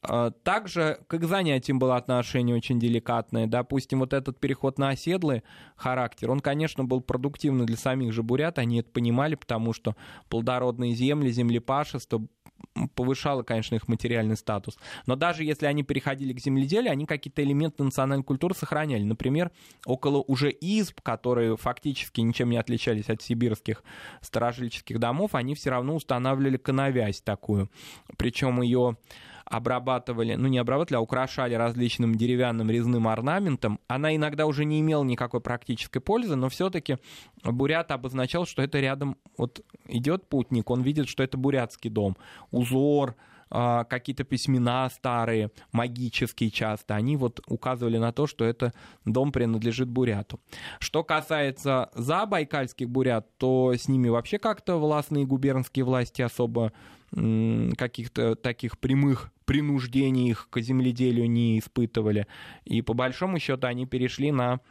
[0.02, 3.48] А, также к занятиям было отношение очень деликатное.
[3.48, 5.44] Допустим, вот этот переход на оседлый
[5.76, 9.96] характер, он, конечно, был продуктивный для самих же бурят, они это понимали, потому что
[10.30, 12.26] плодородные земли, землепашество
[12.96, 14.78] повышало, конечно, их материальный статус.
[15.06, 19.04] Но даже если они переходили к земледелию, они какие-то элементы национальной культуры сохраняли.
[19.04, 19.52] Например,
[19.86, 23.84] около уже изб, которые фактически ничем не отличались от сибирских
[24.22, 27.70] старожильческих домов, они все равно устанавливали коновязь такую.
[28.18, 28.98] Причем ее
[29.46, 33.80] обрабатывали, ну не обрабатывали, а украшали различным деревянным резным орнаментом.
[33.88, 36.98] Она иногда уже не имела никакой практической пользы, но все-таки
[37.44, 42.18] бурят обозначал, что это рядом вот идет путник, он видит, что это бурятский дом.
[42.52, 43.16] Узор,
[43.54, 48.74] а, какие-то письмена старые, магические часто, они вот указывали на то, что это
[49.04, 50.40] дом принадлежит буряту.
[50.80, 56.72] Что касается забайкальских бурят, то с ними вообще как-то властные губернские власти особо
[57.14, 62.28] каких-то таких прямых принуждений их к земледелию не испытывали.
[62.64, 64.62] И по большому счету они перешли на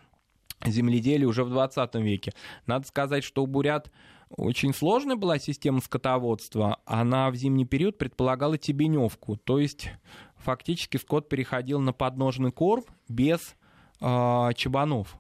[0.65, 2.33] земледелие уже в 20 веке.
[2.67, 3.91] Надо сказать, что у бурят
[4.31, 6.79] очень сложная была система скотоводства.
[6.85, 9.91] Она в зимний период предполагала тебеневку, то есть
[10.37, 13.57] фактически скот переходил на подножный корм без
[14.01, 15.19] э, чабанов.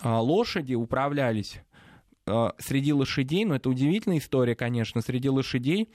[0.00, 1.60] А лошади управлялись
[2.26, 5.88] э, среди лошадей, но это удивительная история, конечно, среди лошадей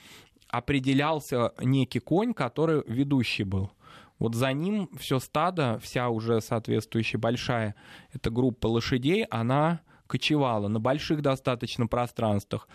[0.54, 3.72] определялся некий конь, который ведущий был.
[4.20, 7.76] Вот за ним все стадо, вся уже соответствующая большая
[8.14, 12.68] эта группа лошадей, она кочевала на больших достаточно пространствах.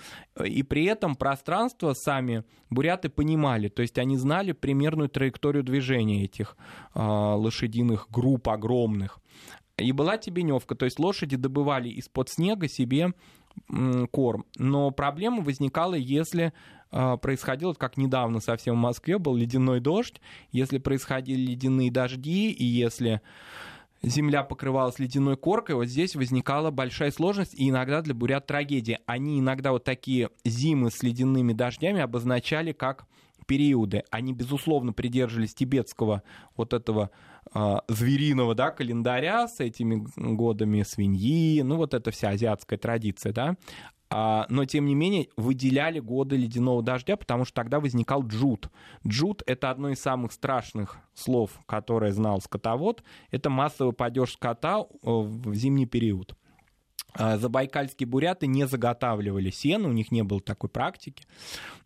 [0.44, 6.56] И при этом пространство сами буряты понимали, то есть они знали примерную траекторию движения этих
[6.96, 9.20] э, лошадиных групп огромных.
[9.76, 13.12] И была тебеневка, то есть лошади добывали из-под снега себе
[14.10, 14.44] корм.
[14.56, 16.52] Но проблема возникала, если
[16.90, 20.20] происходило, как недавно совсем в Москве был ледяной дождь,
[20.52, 23.20] если происходили ледяные дожди, и если
[24.02, 29.00] земля покрывалась ледяной коркой, вот здесь возникала большая сложность и иногда для бурят трагедия.
[29.06, 33.06] Они иногда вот такие зимы с ледяными дождями обозначали как
[33.46, 34.04] периоды.
[34.10, 36.22] Они, безусловно, придерживались тибетского
[36.56, 37.10] вот этого
[37.54, 43.56] э, звериного да, календаря с этими годами свиньи, ну вот это вся азиатская традиция, да.
[44.10, 48.70] А, но, тем не менее, выделяли годы ледяного дождя, потому что тогда возникал джут.
[49.06, 53.02] Джут— это одно из самых страшных слов, которое знал скотовод.
[53.30, 56.34] Это массовый падеж скота э, в зимний период.
[57.14, 61.24] А, забайкальские буряты не заготавливали сено, у них не было такой практики.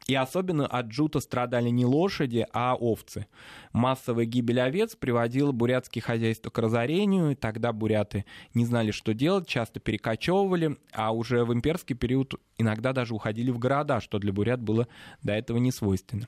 [0.09, 3.27] И особенно от джута страдали не лошади, а овцы.
[3.73, 9.47] Массовая гибель овец приводила бурятские хозяйства к разорению, и тогда буряты не знали, что делать,
[9.47, 14.61] часто перекочевывали, а уже в имперский период иногда даже уходили в города, что для бурят
[14.61, 14.89] было
[15.23, 16.27] до этого не свойственно.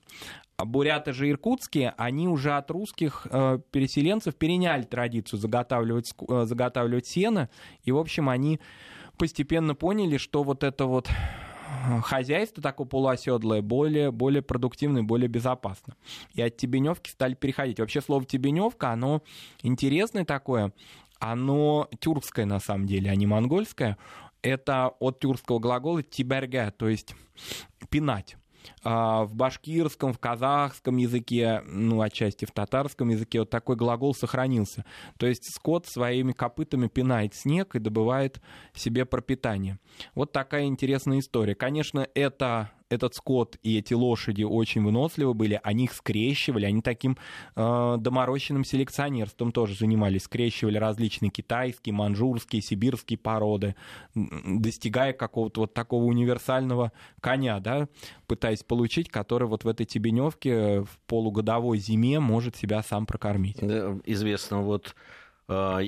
[0.56, 7.06] А буряты же иркутские, они уже от русских э, переселенцев переняли традицию заготавливать, э, заготавливать
[7.06, 7.50] сено,
[7.82, 8.60] и, в общем, они
[9.16, 11.08] постепенно поняли, что вот это вот
[12.02, 15.96] хозяйство такое полуоседлое более, более продуктивно и более безопасно.
[16.32, 17.80] И от тебеневки стали переходить.
[17.80, 19.22] Вообще слово тебеневка, оно
[19.62, 20.72] интересное такое,
[21.18, 23.96] оно тюркское на самом деле, а не монгольское.
[24.42, 27.14] Это от тюркского глагола тиберге, то есть
[27.88, 28.36] пинать.
[28.82, 34.84] А, в башкирском, в казахском языке, ну, отчасти в татарском языке вот такой глагол сохранился.
[35.18, 38.40] То есть скот своими копытами пинает снег и добывает
[38.74, 39.78] себе пропитание.
[40.14, 41.54] Вот такая интересная история.
[41.54, 47.16] Конечно, это этот скот и эти лошади очень выносливы были, они их скрещивали, они таким
[47.56, 53.74] э, доморощенным селекционерством тоже занимались, скрещивали различные китайские, манжурские, сибирские породы,
[54.14, 57.88] достигая какого-то вот такого универсального коня, да,
[58.26, 63.58] пытаясь получить, который вот в этой тебеневке в полугодовой зиме может себя сам прокормить.
[64.04, 64.94] Известно вот
[65.48, 65.80] э,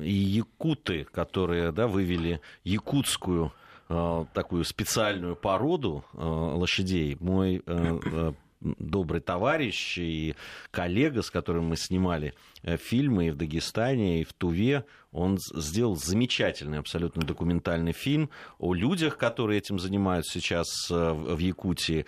[0.00, 7.16] якуты, которые да, вывели якутскую Э, такую специальную породу э, лошадей.
[7.20, 10.34] Мой э, добрый товарищ и
[10.70, 12.34] коллега, с которым мы снимали
[12.64, 19.18] фильмы и в Дагестане, и в Туве, Он сделал замечательный абсолютно документальный фильм о людях,
[19.18, 22.06] которые этим занимаются сейчас в Якутии.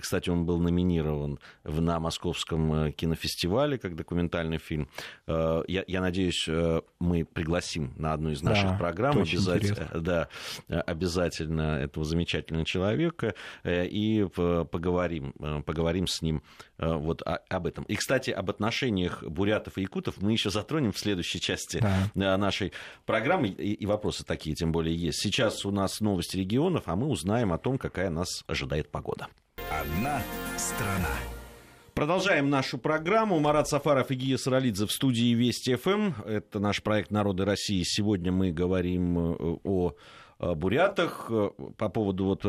[0.00, 4.88] Кстати, он был номинирован на Московском кинофестивале как документальный фильм.
[5.26, 6.48] Я, я надеюсь,
[7.00, 10.28] мы пригласим на одну из наших да, программ обязательно, да,
[10.68, 15.32] обязательно этого замечательного человека и поговорим,
[15.66, 16.42] поговорим с ним
[16.78, 17.82] вот об этом.
[17.84, 19.24] И, кстати, об отношениях
[19.62, 21.82] бурятов и якутов мы еще затронем в следующей части
[22.14, 22.36] да.
[22.36, 22.72] нашей
[23.06, 23.48] программы.
[23.48, 25.20] И, и вопросы такие, тем более, есть.
[25.20, 29.28] Сейчас у нас новости регионов, а мы узнаем о том, какая нас ожидает погода.
[29.70, 30.22] Одна
[30.56, 31.14] страна.
[31.94, 33.38] Продолжаем нашу программу.
[33.38, 36.12] Марат Сафаров и Гия Саралидзе в студии Вести ФМ.
[36.26, 37.82] Это наш проект «Народы России».
[37.84, 39.92] Сегодня мы говорим э, о
[40.40, 42.44] бурятах э, по поводу вот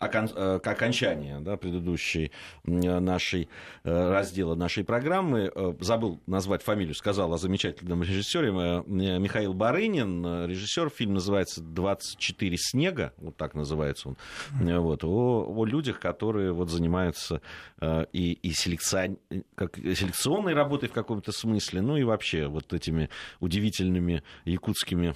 [0.00, 2.30] э, Э, к окончанию да, предыдущей
[2.64, 3.48] нашей
[3.84, 5.50] э, раздела нашей программы.
[5.54, 10.46] Э, забыл назвать фамилию, сказал о замечательном режиссере Михаил Барынин.
[10.46, 14.16] Режиссер, фильм называется «24 снега», вот так называется он,
[14.52, 17.40] вот, о, о людях, которые вот занимаются
[17.82, 19.18] и, и селекцион,
[19.54, 23.08] как, селекционной работой в каком-то смысле, ну и вообще вот этими
[23.40, 25.14] удивительными якутскими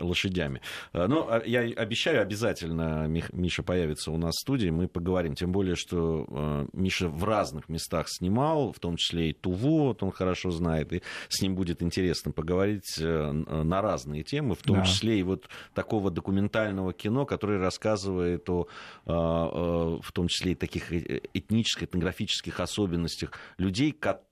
[0.00, 0.60] лошадями.
[0.92, 5.34] Но а, я обещаю, обязательно Миша появится у нас в студии, мы поговорим.
[5.34, 10.02] Тем более, что э, Миша в разных местах снимал, в том числе и Туву, вот
[10.02, 14.76] он хорошо знает, и с ним будет интересно поговорить э, на разные темы, в том
[14.76, 14.84] да.
[14.84, 18.68] числе и вот такого документального кино, которое рассказывает о,
[19.06, 24.27] э, в том числе и таких этнических, этнографических особенностях людей, которые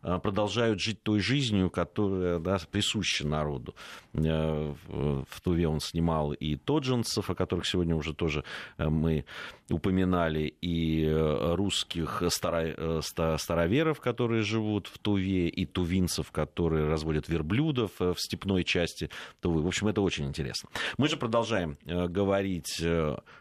[0.00, 3.74] продолжают жить той жизнью, которая да, присуща народу.
[4.12, 8.44] В Туве он снимал и Тоджинцев, о которых сегодня уже тоже
[8.78, 9.24] мы
[9.70, 17.28] упоминали и э, русских старо, э, староверов, которые живут в Туве, и тувинцев, которые разводят
[17.28, 19.10] верблюдов э, в степной части
[19.40, 19.62] Тувы.
[19.62, 20.70] В общем, это очень интересно.
[20.96, 22.82] Мы же продолжаем говорить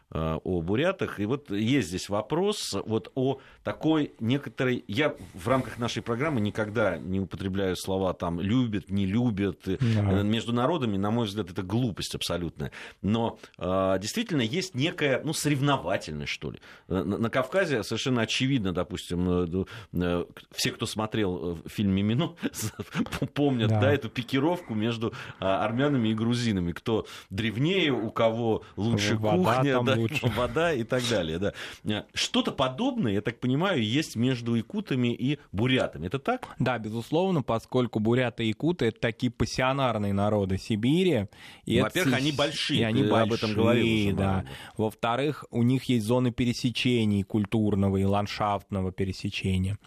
[0.10, 1.20] о бурятах.
[1.20, 4.84] И вот есть здесь вопрос вот о такой некоторой...
[4.88, 9.62] Я в рамках нашей программы никогда не употребляю слова там «любят», «не любят».
[9.66, 9.78] Да.
[10.24, 12.72] Между народами, на мой взгляд, это глупость абсолютная.
[13.02, 16.60] Но действительно есть некая ну, соревновательность, что ли.
[16.88, 22.36] На, на Кавказе совершенно очевидно, допустим, э, э, все, кто смотрел э, фильм «Мимино»,
[23.34, 23.82] помнят да.
[23.82, 26.72] Да, эту пикировку между а, армянами и грузинами.
[26.72, 30.28] Кто древнее, у кого лучше вода кухня, да, лучше.
[30.36, 31.54] вода и так далее.
[31.84, 32.06] Да.
[32.14, 35.67] Что-то подобное, я так понимаю, есть между якутами и бурятами.
[35.76, 36.48] Это так?
[36.60, 41.28] Да, безусловно, поскольку буряты и якуты— это такие пассионарные народы Сибири.
[41.66, 42.16] Во-первых, это...
[42.16, 44.16] они большие, и они большие, об этом говорил.
[44.16, 44.46] Да.
[44.78, 49.78] Во-вторых, во-вторых, у них есть зоны пересечений культурного и ландшафтного пересечения.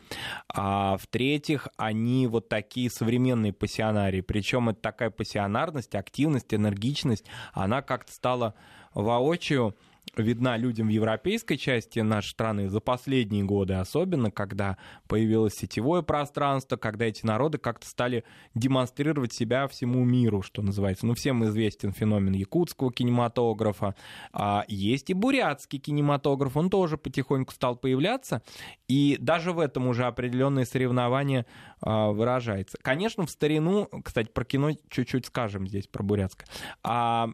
[0.49, 4.20] А в-третьих, они вот такие современные пассионарии.
[4.20, 8.55] Причем это такая пассионарность, активность, энергичность, она как-то стала
[8.95, 9.76] воочию
[10.17, 14.77] видна людям в европейской части нашей страны за последние годы, особенно когда
[15.09, 21.07] появилось сетевое пространство, когда эти народы как-то стали демонстрировать себя всему миру, что называется.
[21.07, 23.95] Ну, всем известен феномен якутского кинематографа.
[24.33, 28.43] А есть и бурятский кинематограф, он тоже потихоньку стал появляться,
[28.89, 31.47] и даже в этом уже определенные соревнования
[31.81, 32.79] а, выражается.
[32.83, 36.47] Конечно, в старину, кстати, про кино чуть-чуть скажем здесь, про бурятское.
[36.83, 37.31] А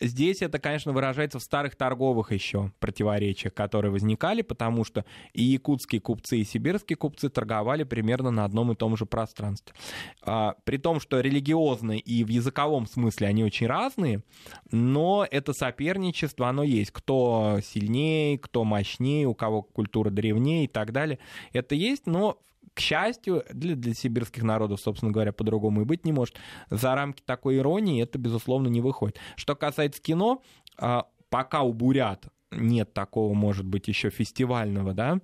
[0.00, 6.00] Здесь это, конечно, выражается в старых торговых еще противоречиях, которые возникали, потому что и якутские
[6.00, 9.74] купцы, и сибирские купцы торговали примерно на одном и том же пространстве.
[10.22, 14.22] А, при том, что религиозно и в языковом смысле они очень разные,
[14.70, 16.90] но это соперничество, оно есть.
[16.90, 21.18] Кто сильнее, кто мощнее, у кого культура древнее и так далее.
[21.52, 22.38] Это есть, но
[22.74, 26.36] к счастью, для, для сибирских народов, собственно говоря, по-другому и быть не может,
[26.70, 29.18] за рамки такой иронии это, безусловно, не выходит.
[29.36, 30.42] Что касается кино,
[30.78, 35.18] а, пока у бурят нет такого, может быть, еще фестивального да,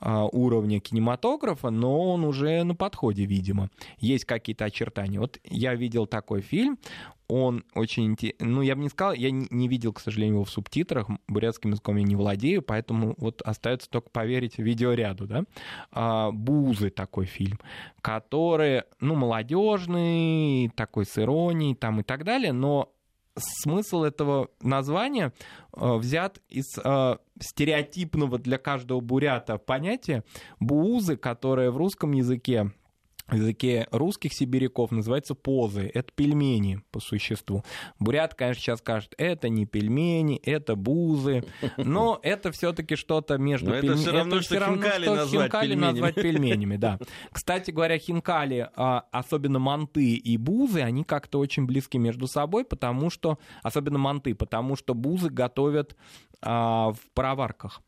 [0.00, 3.70] а, уровня кинематографа, но он уже на подходе, видимо.
[3.98, 5.20] Есть какие-то очертания.
[5.20, 6.78] Вот я видел такой фильм,
[7.28, 8.46] он очень интересный.
[8.46, 11.96] Ну, я бы не сказал, я не видел, к сожалению, его в субтитрах, бурятским языком
[11.96, 15.44] я не владею, поэтому вот остается только поверить видеоряду, да.
[15.90, 17.58] А, Бузы такой фильм,
[18.02, 22.93] который, ну, молодежный, такой с иронией там и так далее, но
[23.36, 25.32] смысл этого названия
[25.76, 30.24] э, взят из э, стереотипного для каждого бурята понятия
[30.60, 32.72] буузы, которое в русском языке
[33.28, 35.90] в языке русских сибиряков называется позы.
[35.94, 37.64] Это пельмени по существу.
[37.98, 41.44] Бурят, конечно, сейчас скажет, это не пельмени, это бузы.
[41.78, 43.92] Но это все-таки что-то между пельменями.
[43.92, 45.92] Это все равно, это что равно, хинкали, что назвать, хинкали пельменями.
[45.92, 46.76] назвать пельменями.
[46.76, 46.98] Да.
[47.32, 53.08] Кстати говоря, хинкали, а, особенно манты и бузы, они как-то очень близки между собой, потому
[53.08, 55.96] что, особенно манты, потому что бузы готовят
[56.42, 57.80] а, в пароварках,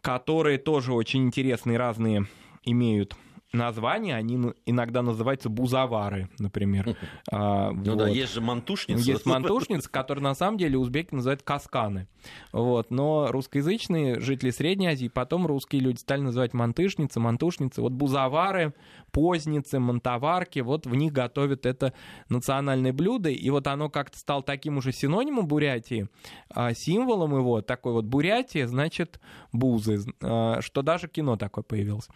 [0.00, 2.26] которые тоже очень интересные, разные
[2.64, 3.14] имеют
[3.54, 6.96] названия, они иногда называются бузовары, например.
[7.30, 7.98] А, ну вот.
[7.98, 9.00] да, есть же мантушница.
[9.02, 12.08] Есть мантушница, которая на самом деле узбеки называют касканы.
[12.52, 12.90] Вот.
[12.90, 17.80] Но русскоязычные жители Средней Азии, потом русские люди стали называть мантышницы, мантушницы.
[17.80, 18.74] Вот бузовары,
[19.12, 21.92] позницы, мантоварки, вот в них готовят это
[22.28, 23.30] национальное блюдо.
[23.30, 26.08] И вот оно как-то стало таким уже синонимом Бурятии,
[26.50, 29.20] а, символом его, такой вот Бурятия, значит,
[29.52, 32.08] бузы, а, что даже кино такое появилось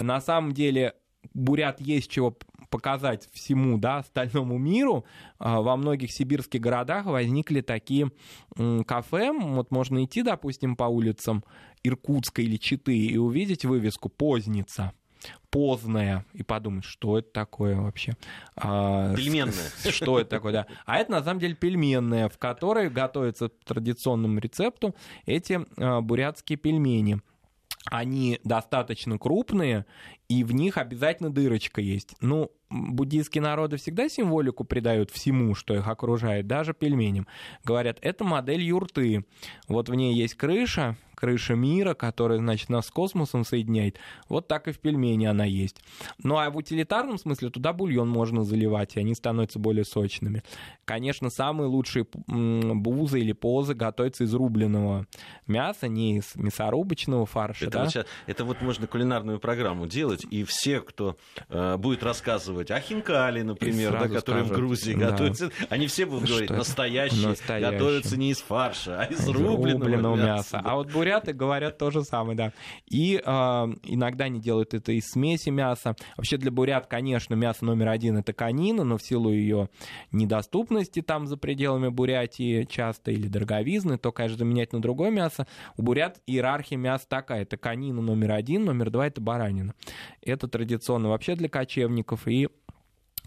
[0.00, 0.85] на самом деле
[1.34, 2.36] бурят есть чего
[2.70, 5.04] показать всему, да, остальному миру.
[5.38, 8.10] А, во многих сибирских городах возникли такие
[8.86, 11.44] кафе, вот можно идти, допустим, по улицам
[11.84, 14.92] Иркутска или Читы и увидеть вывеску «Поздница»
[15.50, 18.16] поздная и подумать, что это такое вообще.
[18.56, 19.70] А, пельменная.
[19.90, 20.66] Что это такое, да.
[20.84, 26.58] А это на самом деле пельменная, в которой готовятся по традиционному рецепту эти а, бурятские
[26.58, 27.20] пельмени
[27.88, 29.86] они достаточно крупные,
[30.28, 32.14] и в них обязательно дырочка есть.
[32.20, 37.26] Ну, буддийские народы всегда символику придают всему, что их окружает, даже пельменям.
[37.64, 39.24] Говорят, это модель юрты.
[39.68, 43.98] Вот в ней есть крыша, крыша мира, которая, значит, нас с космосом соединяет.
[44.28, 45.80] Вот так и в пельмени она есть.
[46.22, 50.44] Ну а в утилитарном смысле туда бульон можно заливать, и они становятся более сочными.
[50.84, 55.06] Конечно, самые лучшие бузы или позы готовятся из рубленого
[55.46, 57.64] мяса, не из мясорубочного фарша.
[57.64, 57.82] Это, да?
[57.84, 61.16] вот, сейчас, это вот можно кулинарную программу делать, и все, кто
[61.48, 65.10] э, будет рассказывать о хинкали, например, да, которые скажут, в Грузии да.
[65.10, 70.26] готовятся, они все будут говорить, настоящие, настоящие готовятся не из фарша, а из, рубленого, мяса.
[70.26, 70.62] мяса.
[70.64, 72.52] А вот буряты говорят то же самое, да.
[72.86, 73.30] И э,
[73.84, 75.94] иногда они делают это из смеси мяса.
[76.16, 79.68] Вообще для бурят, конечно, мясо номер один это конина, но в силу ее
[80.12, 85.46] недоступности там за пределами Бурятии часто или дороговизны, то, конечно, заменять на другое мясо.
[85.76, 87.42] У бурят иерархия мяса такая.
[87.42, 89.74] Это конина номер один, номер два это баранина.
[90.22, 92.45] Это традиционно вообще для кочевников и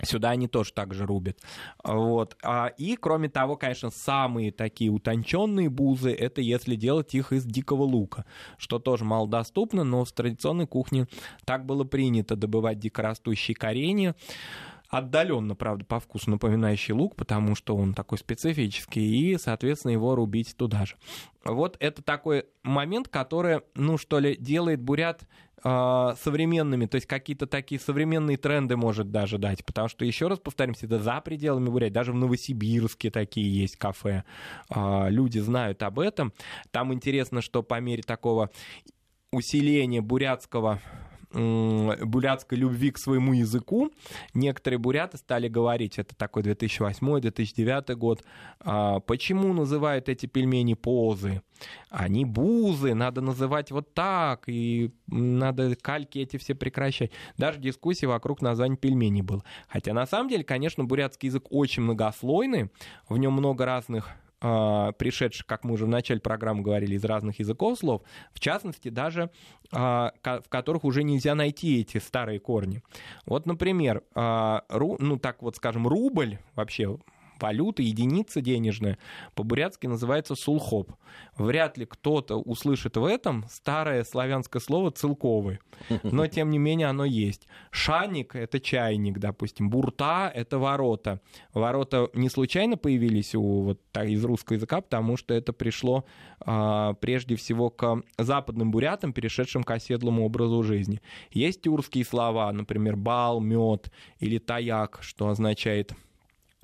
[0.03, 1.39] Сюда они тоже так же рубят.
[1.83, 2.37] Вот.
[2.43, 7.83] А, и, кроме того, конечно, самые такие утонченные бузы, это если делать их из дикого
[7.83, 8.25] лука,
[8.57, 11.07] что тоже малодоступно, но в традиционной кухне
[11.45, 14.15] так было принято добывать дикорастущие коренья
[14.89, 20.55] отдаленно, правда, по вкусу напоминающий лук, потому что он такой специфический, и, соответственно, его рубить
[20.57, 20.95] туда же.
[21.45, 25.27] Вот это такой момент, который, ну, что ли, делает бурят
[25.61, 30.85] современными, то есть какие-то такие современные тренды может даже дать, потому что, еще раз повторимся,
[30.85, 34.23] это за пределами Бурятии, даже в Новосибирске такие есть кафе,
[34.69, 36.33] э, люди знают об этом.
[36.71, 38.49] Там интересно, что по мере такого
[39.31, 40.79] усиления бурятского
[41.31, 43.91] бурятской любви к своему языку,
[44.33, 48.23] некоторые буряты стали говорить, это такой 2008-2009 год,
[48.59, 51.41] а, почему называют эти пельмени позы?
[51.89, 57.11] Они бузы, надо называть вот так, и надо кальки эти все прекращать.
[57.37, 59.43] Даже дискуссии вокруг названия пельменей был.
[59.67, 62.71] Хотя на самом деле, конечно, бурятский язык очень многослойный,
[63.07, 64.09] в нем много разных
[64.39, 68.01] пришедших, как мы уже в начале программы говорили, из разных языков слов,
[68.33, 69.29] в частности, даже
[69.71, 72.81] а, в которых уже нельзя найти эти старые корни.
[73.25, 76.97] Вот, например, а, ну так вот скажем, рубль вообще
[77.41, 78.97] валюта, единица денежная,
[79.35, 80.93] по-бурятски называется сулхоп.
[81.37, 85.59] Вряд ли кто-то услышит в этом старое славянское слово «целковый»,
[86.03, 87.47] но тем не менее оно есть.
[87.71, 91.21] Шаник— это чайник, допустим, бурта— это ворота.
[91.53, 96.05] Ворота не случайно появились у, вот, из русского языка, потому что это пришло
[96.41, 101.01] а, прежде всего к западным бурятам, перешедшим к оседлому образу жизни.
[101.31, 105.93] Есть тюркские слова, например, бал, мед или таяк, что означает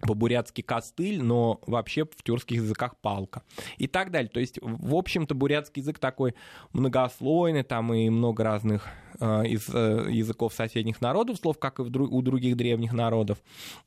[0.02, 3.44] по-бурятски костыль, но вообще в тюркских языках палка
[3.78, 4.30] и так далее.
[4.30, 6.36] То есть, в общем-то, бурятский язык такой
[6.74, 8.88] многослойный, там и много разных
[9.20, 13.38] из э, языков соседних народов слов, как и у других древних народов.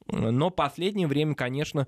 [0.06, 1.86] Но последнее время, конечно,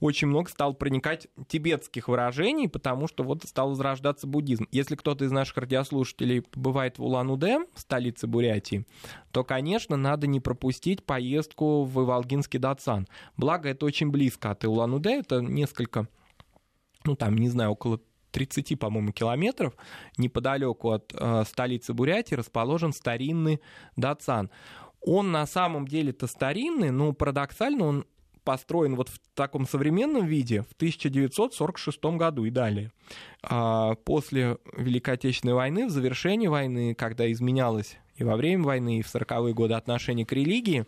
[0.00, 4.66] очень много стал проникать тибетских выражений, потому что вот стал возрождаться буддизм.
[4.72, 8.86] Если кто-то из наших радиослушателей побывает в Улан-Удэ, столице Бурятии,
[9.30, 13.06] то, конечно, надо не пропустить поездку в Ивалгинский Датсан.
[13.36, 16.08] Благо, это очень близко от Улан-Удэ, это несколько,
[17.04, 18.00] ну там, не знаю, около
[18.30, 19.74] 30, по-моему, километров,
[20.16, 23.60] неподалеку от э, столицы Бурятии расположен старинный
[23.96, 24.50] Датсан
[25.00, 28.06] Он на самом деле-то старинный, но парадоксально он
[28.44, 32.90] построен вот в таком современном виде в 1946 году и далее.
[33.42, 39.02] А после Великой Отечественной войны, в завершении войны, когда изменялась и во время войны, и
[39.02, 40.84] в 40-е годы отношение к религии,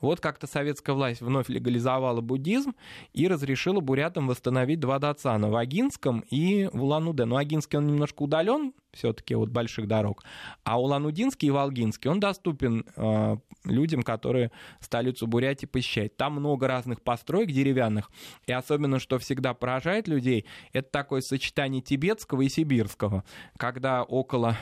[0.00, 2.74] вот как-то советская власть вновь легализовала буддизм
[3.12, 7.24] и разрешила бурятам восстановить два дацана в Агинском и в Улан-Удэ.
[7.24, 10.24] Но Агинский он немножко удален все-таки от больших дорог,
[10.64, 16.16] а Улан-Удинский и Волгинский он доступен э, людям, которые столицу Бурятии посещают.
[16.16, 18.10] Там много разных построек деревянных,
[18.46, 23.24] и особенно, что всегда поражает людей, это такое сочетание тибетского и сибирского,
[23.58, 24.56] когда около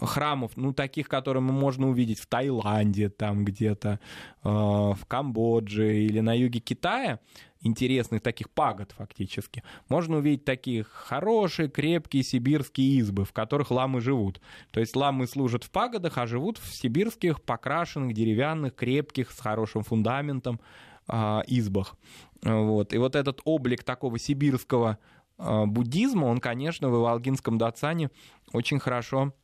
[0.00, 4.00] храмов, ну, таких, которые можно увидеть в Таиланде, там где-то,
[4.42, 7.20] э, в Камбодже или на юге Китая,
[7.62, 14.40] интересных таких пагод фактически, можно увидеть такие хорошие, крепкие сибирские избы, в которых ламы живут.
[14.70, 19.82] То есть ламы служат в пагодах, а живут в сибирских, покрашенных, деревянных, крепких, с хорошим
[19.82, 20.60] фундаментом
[21.08, 21.96] э, избах.
[22.42, 22.94] Вот.
[22.94, 24.98] И вот этот облик такого сибирского
[25.38, 28.10] э, буддизма, он, конечно, в Иволгинском Дацане
[28.52, 29.34] очень хорошо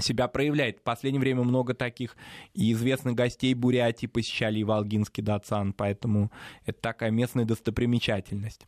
[0.00, 0.78] себя проявляет.
[0.78, 2.16] В последнее время много таких
[2.54, 6.30] известных гостей Бурятии посещали и Волгинский Дацан, поэтому
[6.66, 8.66] это такая местная достопримечательность.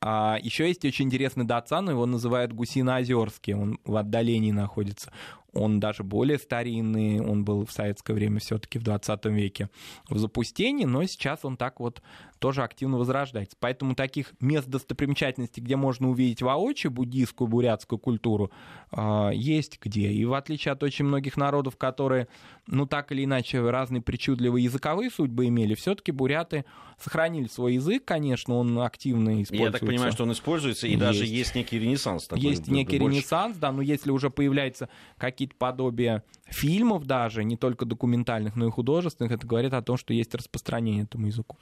[0.00, 5.12] А еще есть очень интересный Дацан, его называют Гусиноозерский, он в отдалении находится
[5.56, 9.70] он даже более старинный, он был в советское время все-таки в 20 веке
[10.08, 12.02] в запустении, но сейчас он так вот
[12.38, 13.56] тоже активно возрождается.
[13.58, 18.50] Поэтому таких мест достопримечательностей, где можно увидеть воочию буддийскую, бурятскую культуру,
[18.90, 20.12] а, есть где.
[20.12, 22.28] И в отличие от очень многих народов, которые,
[22.66, 26.64] ну так или иначе, разные причудливые языковые судьбы имели, все-таки буряты
[26.98, 29.64] сохранили свой язык, конечно, он активно используется.
[29.64, 31.00] Я так понимаю, что он используется, и есть.
[31.00, 32.26] даже есть некий ренессанс.
[32.26, 33.18] Такой, есть некий больше.
[33.18, 34.88] ренессанс, да, но если уже появляются
[35.18, 39.96] какие какие-то подобия фильмов даже, не только документальных, но и художественных, это говорит о том,
[39.96, 41.56] что есть распространение этому языку.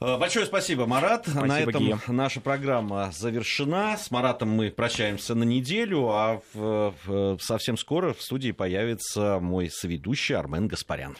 [0.00, 1.22] Э, большое спасибо, Марат.
[1.26, 1.98] Спасибо, на этом Гия.
[2.08, 3.96] наша программа завершена.
[3.96, 9.70] С Маратом мы прощаемся на неделю, а в, в, совсем скоро в студии появится мой
[9.70, 11.12] соведущий Армен Гаспарян.